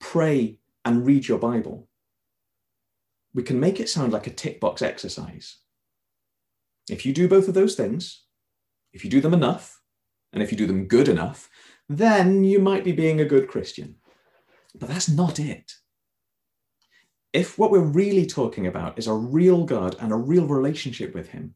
pray 0.00 0.58
and 0.84 1.06
read 1.06 1.28
your 1.28 1.38
Bible, 1.38 1.88
we 3.34 3.42
can 3.42 3.60
make 3.60 3.80
it 3.80 3.88
sound 3.88 4.12
like 4.12 4.26
a 4.26 4.30
tick 4.30 4.60
box 4.60 4.82
exercise. 4.82 5.58
If 6.90 7.06
you 7.06 7.12
do 7.12 7.28
both 7.28 7.48
of 7.48 7.54
those 7.54 7.74
things, 7.74 8.24
if 8.92 9.04
you 9.04 9.10
do 9.10 9.20
them 9.20 9.34
enough, 9.34 9.80
and 10.32 10.42
if 10.42 10.50
you 10.50 10.58
do 10.58 10.66
them 10.66 10.86
good 10.86 11.08
enough, 11.08 11.48
then 11.88 12.44
you 12.44 12.58
might 12.58 12.84
be 12.84 12.92
being 12.92 13.20
a 13.20 13.24
good 13.24 13.48
Christian. 13.48 13.96
But 14.74 14.88
that's 14.88 15.08
not 15.08 15.38
it 15.38 15.72
if 17.32 17.58
what 17.58 17.70
we're 17.70 17.80
really 17.80 18.26
talking 18.26 18.66
about 18.66 18.98
is 18.98 19.06
a 19.06 19.14
real 19.14 19.64
God 19.64 19.96
and 20.00 20.12
a 20.12 20.16
real 20.16 20.46
relationship 20.46 21.14
with 21.14 21.28
Him, 21.28 21.54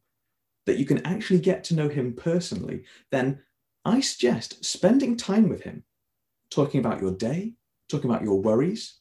that 0.65 0.79
you 0.79 0.87
can 0.87 1.05
actually 1.07 1.41
get 1.41 1.65
to 1.65 1.75
know 1.75 1.89
Him 1.89 2.15
personally, 2.15 2.85
then 3.11 3.41
I 3.85 4.01
suggest 4.01 4.65
spending 4.65 5.17
time 5.17 5.49
with 5.49 5.63
Him, 5.63 5.85
talking 6.51 6.81
about 6.81 7.01
your 7.01 7.13
day, 7.13 7.55
talking 7.89 8.11
about 8.11 8.23
your 8.23 8.41
worries, 8.41 8.99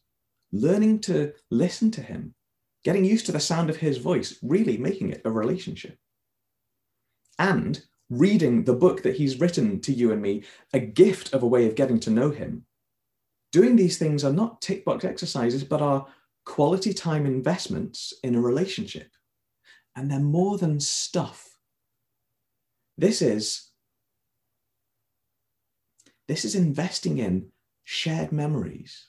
learning 0.51 0.99
to 1.01 1.33
listen 1.49 1.91
to 1.91 2.01
Him, 2.01 2.35
getting 2.83 3.05
used 3.05 3.25
to 3.27 3.31
the 3.31 3.39
sound 3.39 3.69
of 3.69 3.77
His 3.77 3.97
voice, 3.97 4.37
really 4.43 4.77
making 4.77 5.11
it 5.11 5.21
a 5.25 5.31
relationship. 5.31 5.97
And 7.37 7.83
reading 8.09 8.63
the 8.63 8.73
book 8.73 9.03
that 9.03 9.15
He's 9.15 9.39
written 9.39 9.79
to 9.81 9.93
you 9.93 10.11
and 10.11 10.21
me, 10.21 10.43
a 10.73 10.79
gift 10.79 11.33
of 11.33 11.43
a 11.43 11.47
way 11.47 11.67
of 11.67 11.75
getting 11.75 11.99
to 12.01 12.09
know 12.09 12.31
Him. 12.31 12.65
Doing 13.51 13.75
these 13.75 13.97
things 13.97 14.23
are 14.23 14.33
not 14.33 14.61
tick 14.61 14.85
box 14.85 15.05
exercises, 15.05 15.63
but 15.63 15.81
are 15.81 16.07
quality 16.45 16.93
time 16.93 17.25
investments 17.25 18.13
in 18.23 18.35
a 18.35 18.41
relationship. 18.41 19.09
And 19.95 20.11
they're 20.11 20.19
more 20.19 20.57
than 20.57 20.79
stuff. 20.79 21.57
This 22.97 23.21
is 23.21 23.69
this 26.27 26.43
is 26.43 26.55
investing 26.55 27.19
in 27.19 27.49
shared 27.83 28.31
memories. 28.31 29.07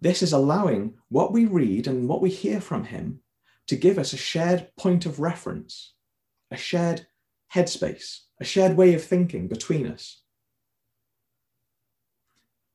This 0.00 0.22
is 0.22 0.32
allowing 0.32 0.94
what 1.08 1.32
we 1.32 1.44
read 1.44 1.86
and 1.86 2.08
what 2.08 2.20
we 2.20 2.30
hear 2.30 2.60
from 2.60 2.84
him 2.84 3.20
to 3.66 3.76
give 3.76 3.98
us 3.98 4.12
a 4.12 4.16
shared 4.16 4.68
point 4.76 5.06
of 5.06 5.20
reference, 5.20 5.94
a 6.52 6.56
shared 6.56 7.06
headspace, 7.54 8.20
a 8.40 8.44
shared 8.44 8.76
way 8.76 8.94
of 8.94 9.02
thinking 9.02 9.48
between 9.48 9.86
us. 9.86 10.22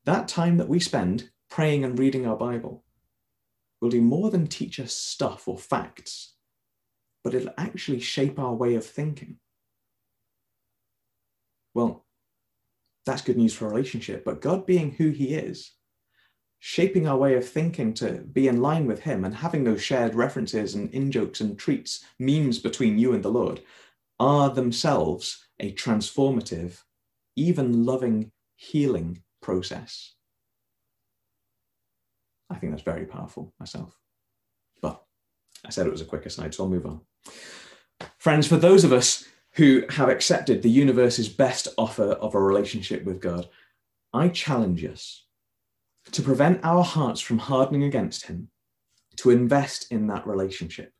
That 0.05 0.28
time 0.28 0.57
that 0.57 0.69
we 0.69 0.80
spend 0.80 1.30
praying 1.49 1.84
and 1.84 1.97
reading 1.99 2.25
our 2.25 2.38
Bible 2.38 2.84
will 3.80 3.89
do 3.89 4.01
more 4.01 4.32
than 4.32 4.47
teach 4.47 4.80
us 4.80 4.93
stuff 4.93 5.47
or 5.47 5.57
facts, 5.57 6.34
but 7.23 7.34
it'll 7.34 7.53
actually 7.57 7.99
shape 7.99 8.39
our 8.39 8.53
way 8.53 8.75
of 8.75 8.86
thinking. 8.86 9.38
Well, 11.73 12.05
that's 13.05 13.21
good 13.21 13.38
news 13.38 13.53
for 13.53 13.67
a 13.67 13.69
relationship, 13.69 14.25
but 14.25 14.41
God 14.41 14.65
being 14.65 14.91
who 14.91 15.11
He 15.11 15.36
is 15.36 15.73
shaping 16.68 17.07
our 17.07 17.15
way 17.15 17.34
of 17.34 17.47
thinking 17.47 17.93
to 17.93 18.11
be 18.34 18.49
in 18.49 18.61
line 18.61 18.86
with 18.86 18.99
Him 19.03 19.24
and 19.24 19.34
having 19.34 19.63
those 19.63 19.82
shared 19.82 20.13
references 20.13 20.76
and 20.76 20.93
in 20.93 21.09
jokes 21.09 21.39
and 21.39 21.57
treats, 21.57 22.03
memes 22.20 22.59
between 22.59 22.97
you 22.97 23.13
and 23.13 23.24
the 23.24 23.32
Lord, 23.32 23.61
are 24.20 24.49
themselves 24.49 25.45
a 25.61 25.72
transformative, 25.72 26.84
even 27.38 27.86
loving, 27.86 28.34
healing 28.57 29.24
process. 29.41 30.15
I 32.49 32.55
think 32.55 32.74
that's 32.74 32.84
very 32.84 33.05
powerful 33.05 33.53
myself. 33.61 33.97
But 34.82 35.01
I 35.65 35.70
said 35.70 35.88
it 35.88 35.91
was 35.91 36.01
a 36.01 36.05
quick 36.05 36.26
aside, 36.26 36.53
so 36.53 36.65
I'll 36.65 36.70
move 36.70 36.86
on. 36.86 36.99
Friends, 38.18 38.45
for 38.45 38.57
those 38.57 38.84
of 38.84 38.91
us 38.91 39.24
who 39.53 39.84
have 39.91 40.09
accepted 40.09 40.61
the 40.61 40.70
universe's 40.70 41.30
best 41.30 41.70
offer 41.78 42.11
of 42.11 42.36
a 42.36 42.41
relationship 42.41 43.05
with 43.05 43.22
God, 43.22 43.47
I 44.13 44.28
challenge 44.28 44.84
us 44.84 45.26
to 46.12 46.22
prevent 46.22 46.64
our 46.64 46.84
hearts 46.84 47.22
from 47.22 47.38
hardening 47.38 47.84
against 47.84 48.28
Him, 48.28 48.49
to 49.18 49.30
invest 49.30 49.91
in 49.91 50.08
that 50.08 50.28
relationship. 50.28 50.91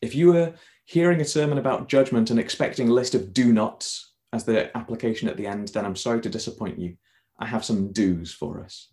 If 0.00 0.14
you 0.14 0.32
were 0.32 0.54
hearing 0.84 1.20
a 1.20 1.24
sermon 1.24 1.58
about 1.58 1.88
judgment 1.88 2.30
and 2.30 2.38
expecting 2.38 2.88
a 2.88 2.94
list 2.94 3.14
of 3.14 3.32
do 3.32 3.52
nots 3.52 4.12
as 4.32 4.44
the 4.44 4.76
application 4.76 5.28
at 5.28 5.36
the 5.36 5.46
end, 5.46 5.68
then 5.68 5.84
I'm 5.84 5.96
sorry 5.96 6.20
to 6.20 6.30
disappoint 6.30 6.78
you. 6.78 6.96
I 7.38 7.46
have 7.46 7.64
some 7.64 7.92
do's 7.92 8.32
for 8.32 8.62
us. 8.62 8.92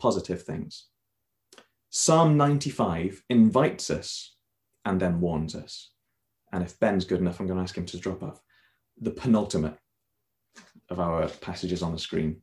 Positive 0.00 0.42
things. 0.42 0.86
Psalm 1.90 2.36
95 2.36 3.22
invites 3.30 3.90
us 3.90 4.36
and 4.84 5.00
then 5.00 5.20
warns 5.20 5.54
us. 5.54 5.90
And 6.52 6.62
if 6.62 6.78
Ben's 6.78 7.04
good 7.04 7.20
enough, 7.20 7.40
I'm 7.40 7.46
going 7.46 7.58
to 7.58 7.62
ask 7.62 7.76
him 7.76 7.86
to 7.86 7.98
drop 7.98 8.22
off 8.22 8.40
the 9.00 9.10
penultimate 9.10 9.76
of 10.88 11.00
our 11.00 11.28
passages 11.28 11.82
on 11.82 11.92
the 11.92 11.98
screen, 11.98 12.42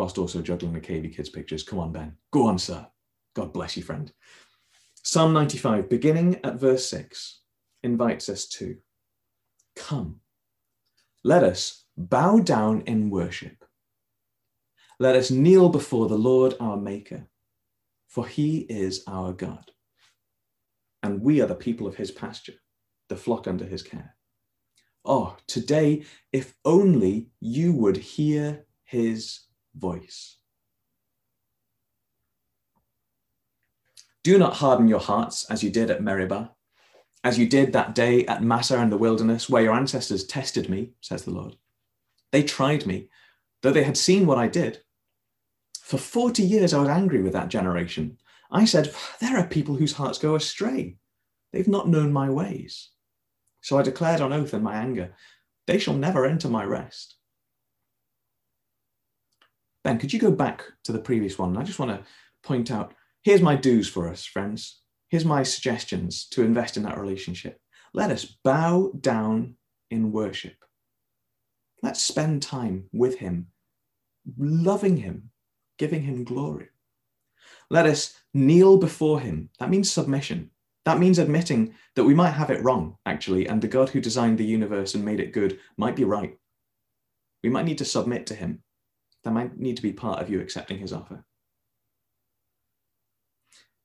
whilst 0.00 0.16
also 0.16 0.40
juggling 0.40 0.72
the 0.72 0.80
KV 0.80 1.14
Kids 1.14 1.28
pictures. 1.28 1.62
Come 1.62 1.78
on, 1.78 1.92
Ben. 1.92 2.16
Go 2.32 2.46
on, 2.46 2.58
sir. 2.58 2.86
God 3.34 3.52
bless 3.52 3.76
you, 3.76 3.82
friend. 3.82 4.10
Psalm 5.02 5.34
95, 5.34 5.90
beginning 5.90 6.40
at 6.42 6.58
verse 6.58 6.88
6, 6.88 7.40
invites 7.82 8.30
us 8.30 8.46
to 8.46 8.78
come. 9.76 10.20
Let 11.22 11.44
us 11.44 11.84
bow 11.98 12.38
down 12.38 12.80
in 12.86 13.10
worship. 13.10 13.62
Let 14.98 15.16
us 15.16 15.30
kneel 15.30 15.68
before 15.68 16.08
the 16.08 16.16
Lord 16.16 16.54
our 16.60 16.78
Maker, 16.78 17.26
for 18.08 18.26
he 18.26 18.60
is 18.60 19.04
our 19.06 19.34
God 19.34 19.70
and 21.02 21.20
we 21.20 21.42
are 21.42 21.46
the 21.46 21.54
people 21.54 21.86
of 21.86 21.96
his 21.96 22.10
pasture, 22.10 22.54
the 23.10 23.16
flock 23.16 23.46
under 23.46 23.66
his 23.66 23.82
care. 23.82 24.16
Oh, 25.04 25.36
today, 25.46 26.04
if 26.32 26.54
only 26.64 27.28
you 27.40 27.74
would 27.74 27.98
hear 27.98 28.64
his 28.84 29.40
voice. 29.80 30.36
Do 34.22 34.36
not 34.36 34.56
harden 34.56 34.86
your 34.86 35.00
hearts 35.00 35.44
as 35.50 35.62
you 35.64 35.70
did 35.70 35.90
at 35.90 36.02
Meribah, 36.02 36.52
as 37.24 37.38
you 37.38 37.48
did 37.48 37.72
that 37.72 37.94
day 37.94 38.26
at 38.26 38.42
Massah 38.42 38.80
in 38.80 38.90
the 38.90 38.98
wilderness, 38.98 39.48
where 39.48 39.62
your 39.62 39.74
ancestors 39.74 40.24
tested 40.24 40.68
me, 40.68 40.92
says 41.00 41.24
the 41.24 41.30
Lord. 41.30 41.56
They 42.30 42.42
tried 42.42 42.86
me, 42.86 43.08
though 43.62 43.72
they 43.72 43.82
had 43.82 43.96
seen 43.96 44.26
what 44.26 44.38
I 44.38 44.46
did. 44.46 44.82
For 45.80 45.98
40 45.98 46.42
years, 46.42 46.72
I 46.72 46.80
was 46.80 46.88
angry 46.88 47.22
with 47.22 47.32
that 47.32 47.48
generation. 47.48 48.18
I 48.50 48.64
said, 48.64 48.94
There 49.20 49.38
are 49.38 49.46
people 49.46 49.76
whose 49.76 49.94
hearts 49.94 50.18
go 50.18 50.34
astray. 50.34 50.96
They've 51.52 51.66
not 51.68 51.88
known 51.88 52.12
my 52.12 52.30
ways. 52.30 52.90
So 53.62 53.78
I 53.78 53.82
declared 53.82 54.20
on 54.20 54.32
oath 54.32 54.54
in 54.54 54.62
my 54.62 54.74
anger, 54.74 55.14
They 55.66 55.78
shall 55.78 55.94
never 55.94 56.26
enter 56.26 56.48
my 56.48 56.64
rest. 56.64 57.16
Ben, 59.84 59.98
could 59.98 60.12
you 60.12 60.18
go 60.18 60.30
back 60.30 60.64
to 60.84 60.92
the 60.92 60.98
previous 60.98 61.38
one? 61.38 61.56
I 61.56 61.62
just 61.62 61.78
want 61.78 61.90
to 61.90 62.04
point 62.42 62.70
out 62.70 62.94
here's 63.22 63.42
my 63.42 63.56
do's 63.56 63.88
for 63.88 64.08
us, 64.08 64.24
friends. 64.24 64.80
Here's 65.08 65.24
my 65.24 65.42
suggestions 65.42 66.26
to 66.28 66.42
invest 66.42 66.76
in 66.76 66.82
that 66.84 66.98
relationship. 66.98 67.58
Let 67.92 68.10
us 68.10 68.24
bow 68.24 68.92
down 69.00 69.56
in 69.90 70.12
worship. 70.12 70.54
Let's 71.82 72.02
spend 72.02 72.42
time 72.42 72.84
with 72.92 73.18
Him, 73.18 73.48
loving 74.38 74.98
Him, 74.98 75.30
giving 75.78 76.02
Him 76.02 76.24
glory. 76.24 76.68
Let 77.70 77.86
us 77.86 78.14
kneel 78.34 78.76
before 78.78 79.20
him. 79.20 79.50
That 79.58 79.70
means 79.70 79.90
submission. 79.90 80.50
That 80.84 80.98
means 80.98 81.18
admitting 81.18 81.74
that 81.94 82.04
we 82.04 82.14
might 82.14 82.30
have 82.30 82.50
it 82.50 82.62
wrong, 82.64 82.96
actually, 83.06 83.46
and 83.46 83.60
the 83.60 83.68
God 83.68 83.90
who 83.90 84.00
designed 84.00 84.38
the 84.38 84.44
universe 84.44 84.94
and 84.94 85.04
made 85.04 85.20
it 85.20 85.32
good 85.32 85.58
might 85.76 85.94
be 85.94 86.04
right. 86.04 86.36
We 87.44 87.50
might 87.50 87.66
need 87.66 87.78
to 87.78 87.84
submit 87.84 88.26
to 88.26 88.34
him. 88.34 88.62
That 89.24 89.32
might 89.32 89.58
need 89.58 89.76
to 89.76 89.82
be 89.82 89.92
part 89.92 90.20
of 90.20 90.30
you 90.30 90.40
accepting 90.40 90.78
his 90.78 90.92
offer. 90.92 91.24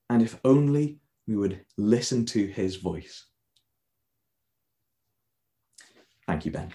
And 0.10 0.22
if 0.22 0.40
only 0.46 1.00
we 1.28 1.36
would 1.36 1.62
listen 1.78 2.26
to 2.28 2.46
his 2.46 2.76
voice. 2.76 3.26
Thank 6.28 6.46
you, 6.46 6.52
Ben. 6.52 6.74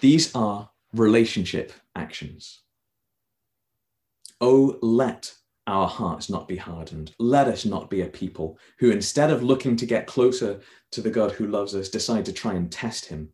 These 0.00 0.34
are 0.34 0.70
relationship 0.92 1.72
actions. 1.94 2.60
Oh, 4.40 4.78
let 4.82 5.34
our 5.66 5.86
hearts 5.86 6.30
not 6.30 6.48
be 6.48 6.56
hardened. 6.56 7.14
Let 7.18 7.46
us 7.46 7.64
not 7.64 7.90
be 7.90 8.00
a 8.00 8.06
people 8.06 8.58
who, 8.78 8.90
instead 8.90 9.30
of 9.30 9.42
looking 9.42 9.76
to 9.76 9.86
get 9.86 10.06
closer 10.06 10.60
to 10.92 11.00
the 11.00 11.10
God 11.10 11.32
who 11.32 11.46
loves 11.46 11.74
us, 11.74 11.88
decide 11.88 12.24
to 12.24 12.32
try 12.32 12.54
and 12.54 12.72
test 12.72 13.06
him. 13.06 13.30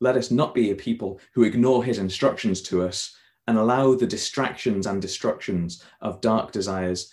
Let 0.00 0.16
us 0.16 0.30
not 0.30 0.54
be 0.54 0.70
a 0.70 0.74
people 0.74 1.20
who 1.32 1.44
ignore 1.44 1.84
his 1.84 1.98
instructions 1.98 2.60
to 2.62 2.82
us 2.82 3.16
and 3.46 3.58
allow 3.58 3.94
the 3.94 4.06
distractions 4.06 4.86
and 4.86 5.00
destructions 5.02 5.82
of 6.00 6.20
dark 6.20 6.52
desires 6.52 7.12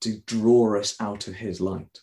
to 0.00 0.20
draw 0.26 0.78
us 0.78 0.96
out 1.00 1.28
of 1.28 1.34
his 1.34 1.60
light. 1.60 2.00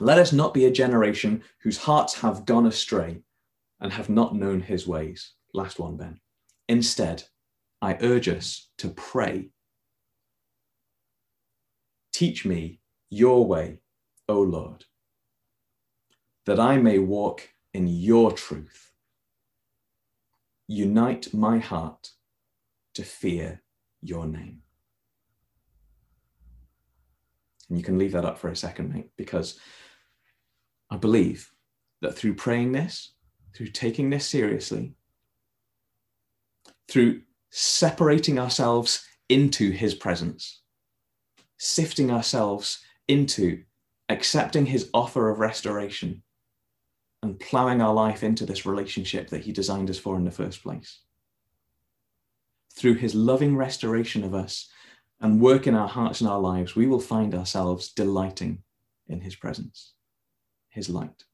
Let 0.00 0.18
us 0.18 0.32
not 0.32 0.54
be 0.54 0.66
a 0.66 0.70
generation 0.70 1.42
whose 1.62 1.78
hearts 1.78 2.14
have 2.20 2.46
gone 2.46 2.66
astray 2.66 3.22
and 3.80 3.92
have 3.92 4.08
not 4.08 4.34
known 4.34 4.60
his 4.60 4.86
ways. 4.86 5.32
Last 5.54 5.78
one, 5.78 5.96
Ben. 5.96 6.20
Instead, 6.68 7.24
I 7.82 7.98
urge 8.00 8.28
us 8.28 8.68
to 8.78 8.88
pray 8.90 9.50
Teach 12.18 12.44
me 12.44 12.80
your 13.10 13.46
way, 13.46 13.78
O 14.28 14.40
Lord, 14.40 14.86
that 16.46 16.58
I 16.58 16.76
may 16.76 16.98
walk 16.98 17.48
in 17.72 17.86
your 17.86 18.32
truth. 18.32 18.90
Unite 20.66 21.32
my 21.32 21.58
heart 21.58 22.10
to 22.98 23.04
fear 23.04 23.62
your 24.02 24.26
name. 24.26 24.60
And 27.68 27.78
you 27.78 27.84
can 27.84 27.96
leave 27.96 28.10
that 28.10 28.24
up 28.24 28.38
for 28.38 28.48
a 28.48 28.56
second, 28.56 28.92
mate, 28.92 29.10
because 29.16 29.60
I 30.90 30.96
believe 30.96 31.48
that 32.00 32.16
through 32.16 32.34
praying 32.34 32.72
this, 32.72 33.12
through 33.54 33.68
taking 33.68 34.10
this 34.10 34.26
seriously, 34.26 34.96
through 36.88 37.22
separating 37.50 38.36
ourselves 38.36 39.06
into 39.28 39.70
his 39.70 39.94
presence, 39.94 40.62
sifting 41.56 42.10
ourselves 42.10 42.80
into 43.06 43.62
accepting 44.08 44.66
his 44.66 44.90
offer 44.92 45.30
of 45.30 45.38
restoration 45.38 46.24
and 47.22 47.38
plowing 47.38 47.80
our 47.80 47.94
life 47.94 48.24
into 48.24 48.44
this 48.44 48.66
relationship 48.66 49.28
that 49.28 49.42
he 49.42 49.52
designed 49.52 49.88
us 49.88 49.98
for 49.98 50.16
in 50.16 50.24
the 50.24 50.32
first 50.32 50.64
place. 50.64 50.98
Through 52.78 52.94
his 52.94 53.12
loving 53.12 53.56
restoration 53.56 54.22
of 54.22 54.34
us 54.34 54.68
and 55.20 55.40
work 55.40 55.66
in 55.66 55.74
our 55.74 55.88
hearts 55.88 56.20
and 56.20 56.30
our 56.30 56.38
lives, 56.38 56.76
we 56.76 56.86
will 56.86 57.00
find 57.00 57.34
ourselves 57.34 57.88
delighting 57.92 58.62
in 59.08 59.20
his 59.20 59.34
presence, 59.34 59.94
his 60.68 60.88
light. 60.88 61.24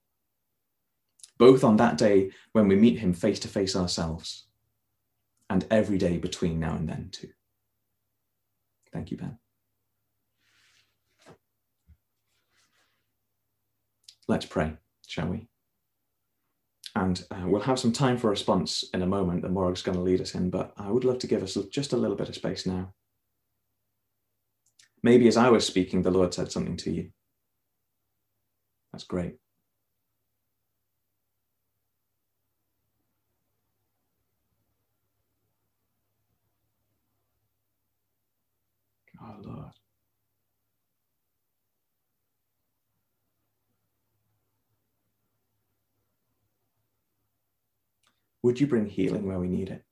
Both 1.37 1.63
on 1.63 1.77
that 1.77 1.99
day 1.99 2.31
when 2.53 2.67
we 2.67 2.77
meet 2.77 2.99
him 2.99 3.13
face 3.13 3.39
to 3.41 3.49
face 3.49 3.77
ourselves, 3.77 4.47
and 5.51 5.67
every 5.71 5.99
day 5.99 6.17
between 6.17 6.59
now 6.59 6.77
and 6.77 6.89
then, 6.89 7.11
too. 7.13 7.29
Thank 8.91 9.11
you, 9.11 9.19
Ben. 9.19 9.37
Let's 14.27 14.47
pray, 14.47 14.79
shall 15.07 15.29
we? 15.29 15.49
And 16.97 17.25
uh, 17.31 17.43
we'll 17.47 17.63
have 17.63 17.79
some 17.79 17.93
time 17.93 18.17
for 18.17 18.31
response 18.31 18.85
in 18.95 19.03
a 19.03 19.07
moment 19.07 19.43
that 19.43 19.51
Morag's 19.51 19.83
going 19.83 19.99
to 19.99 20.05
lead 20.05 20.21
us 20.21 20.35
in, 20.35 20.51
but 20.51 20.73
I 20.77 20.91
would 20.91 21.05
love 21.05 21.19
to 21.19 21.27
give 21.27 21.43
us 21.43 21.59
just 21.71 21.93
a 21.93 21.97
little 21.97 22.17
bit 22.17 22.29
of 22.29 22.37
space 22.37 22.67
now. 22.67 22.95
Maybe 25.03 25.27
as 25.27 25.37
I 25.37 25.51
was 25.51 25.67
speaking, 25.67 26.03
the 26.03 26.11
Lord 26.11 26.33
said 26.33 26.53
something 26.53 26.77
to 26.79 26.93
you. 26.93 27.11
That's 28.93 29.05
great. 29.05 29.35
Would 48.45 48.61
you 48.61 48.67
bring 48.67 48.85
healing 48.85 49.27
where 49.27 49.39
we 49.39 49.49
need 49.49 49.71
it? 49.71 49.83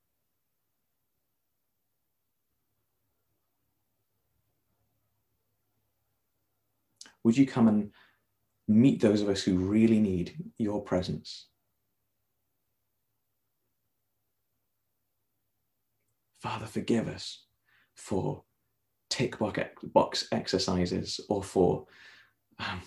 Would 7.23 7.35
you 7.35 7.47
come 7.47 7.67
and 7.67 7.89
meet 8.67 9.01
those 9.01 9.21
of 9.23 9.29
us 9.29 9.41
who 9.41 9.57
really 9.57 9.99
need 9.99 10.35
your 10.59 10.83
presence? 10.83 11.47
Father, 16.39 16.67
forgive 16.67 17.07
us 17.07 17.45
for 17.95 18.43
tick 19.09 19.33
box 19.81 20.27
exercises 20.31 21.19
or 21.27 21.41
for 21.41 21.87
um, 22.59 22.83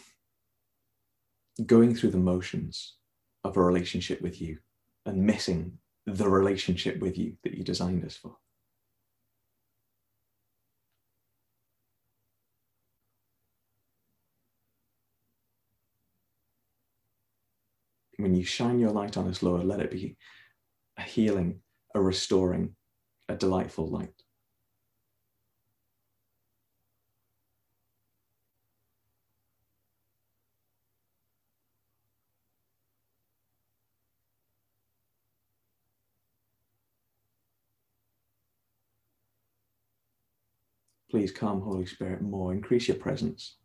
going 1.67 1.93
through 1.93 2.12
the 2.12 2.19
motions 2.19 2.99
of 3.43 3.57
a 3.57 3.61
relationship 3.61 4.23
with 4.23 4.41
you 4.41 4.59
and 5.07 5.25
missing 5.25 5.79
the 6.07 6.29
relationship 6.29 6.99
with 7.01 7.17
you 7.17 7.37
that 7.43 7.55
you 7.55 7.65
designed 7.65 8.05
us 8.05 8.17
for. 8.17 8.37
When 18.19 18.35
you 18.35 18.45
shine 18.45 18.81
your 18.81 18.91
light 18.91 19.17
on 19.17 19.29
us, 19.29 19.43
Lord, 19.43 19.65
let 19.65 19.81
it 19.81 19.91
be 19.91 20.17
a 20.97 21.03
healing, 21.03 21.61
a 21.95 22.01
restoring, 22.01 22.75
a 23.29 23.37
delightful 23.37 23.89
light. 23.89 24.26
Please 41.11 41.31
come, 41.31 41.61
Holy 41.61 41.87
Spirit, 41.87 42.21
more. 42.21 42.53
Increase 42.53 42.89
your 42.89 42.97
presence. 42.97 43.57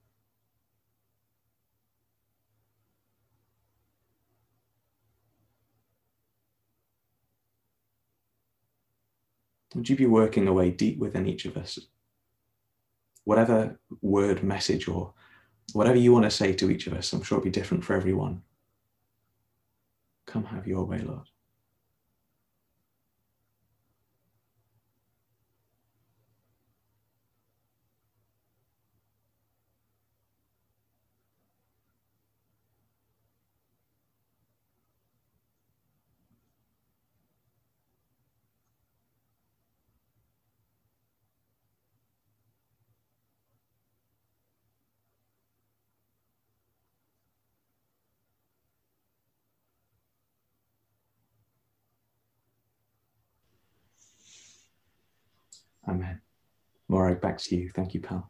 Would 9.76 9.90
you 9.90 9.96
be 9.96 10.06
working 10.06 10.48
away 10.48 10.72
deep 10.72 11.00
within 11.00 11.28
each 11.28 11.46
of 11.46 11.58
us? 11.58 11.80
Whatever 13.24 13.80
word, 14.02 14.44
message, 14.44 14.88
or 14.88 15.14
whatever 15.74 15.98
you 15.98 16.12
want 16.12 16.26
to 16.26 16.32
say 16.32 16.54
to 16.54 16.70
each 16.70 16.88
of 16.88 16.94
us, 16.94 17.12
I'm 17.14 17.24
sure 17.24 17.38
it'll 17.38 17.46
be 17.46 17.52
different 17.52 17.84
for 17.84 17.96
everyone. 17.96 18.42
Come 20.26 20.46
have 20.46 20.68
your 20.68 20.86
way, 20.86 21.00
Lord. 21.00 21.28
Amen. 55.88 56.22
Morag, 56.88 57.21
back 57.32 57.40
to 57.40 57.56
you. 57.56 57.70
Thank 57.70 57.94
you, 57.94 58.02
pal. 58.02 58.30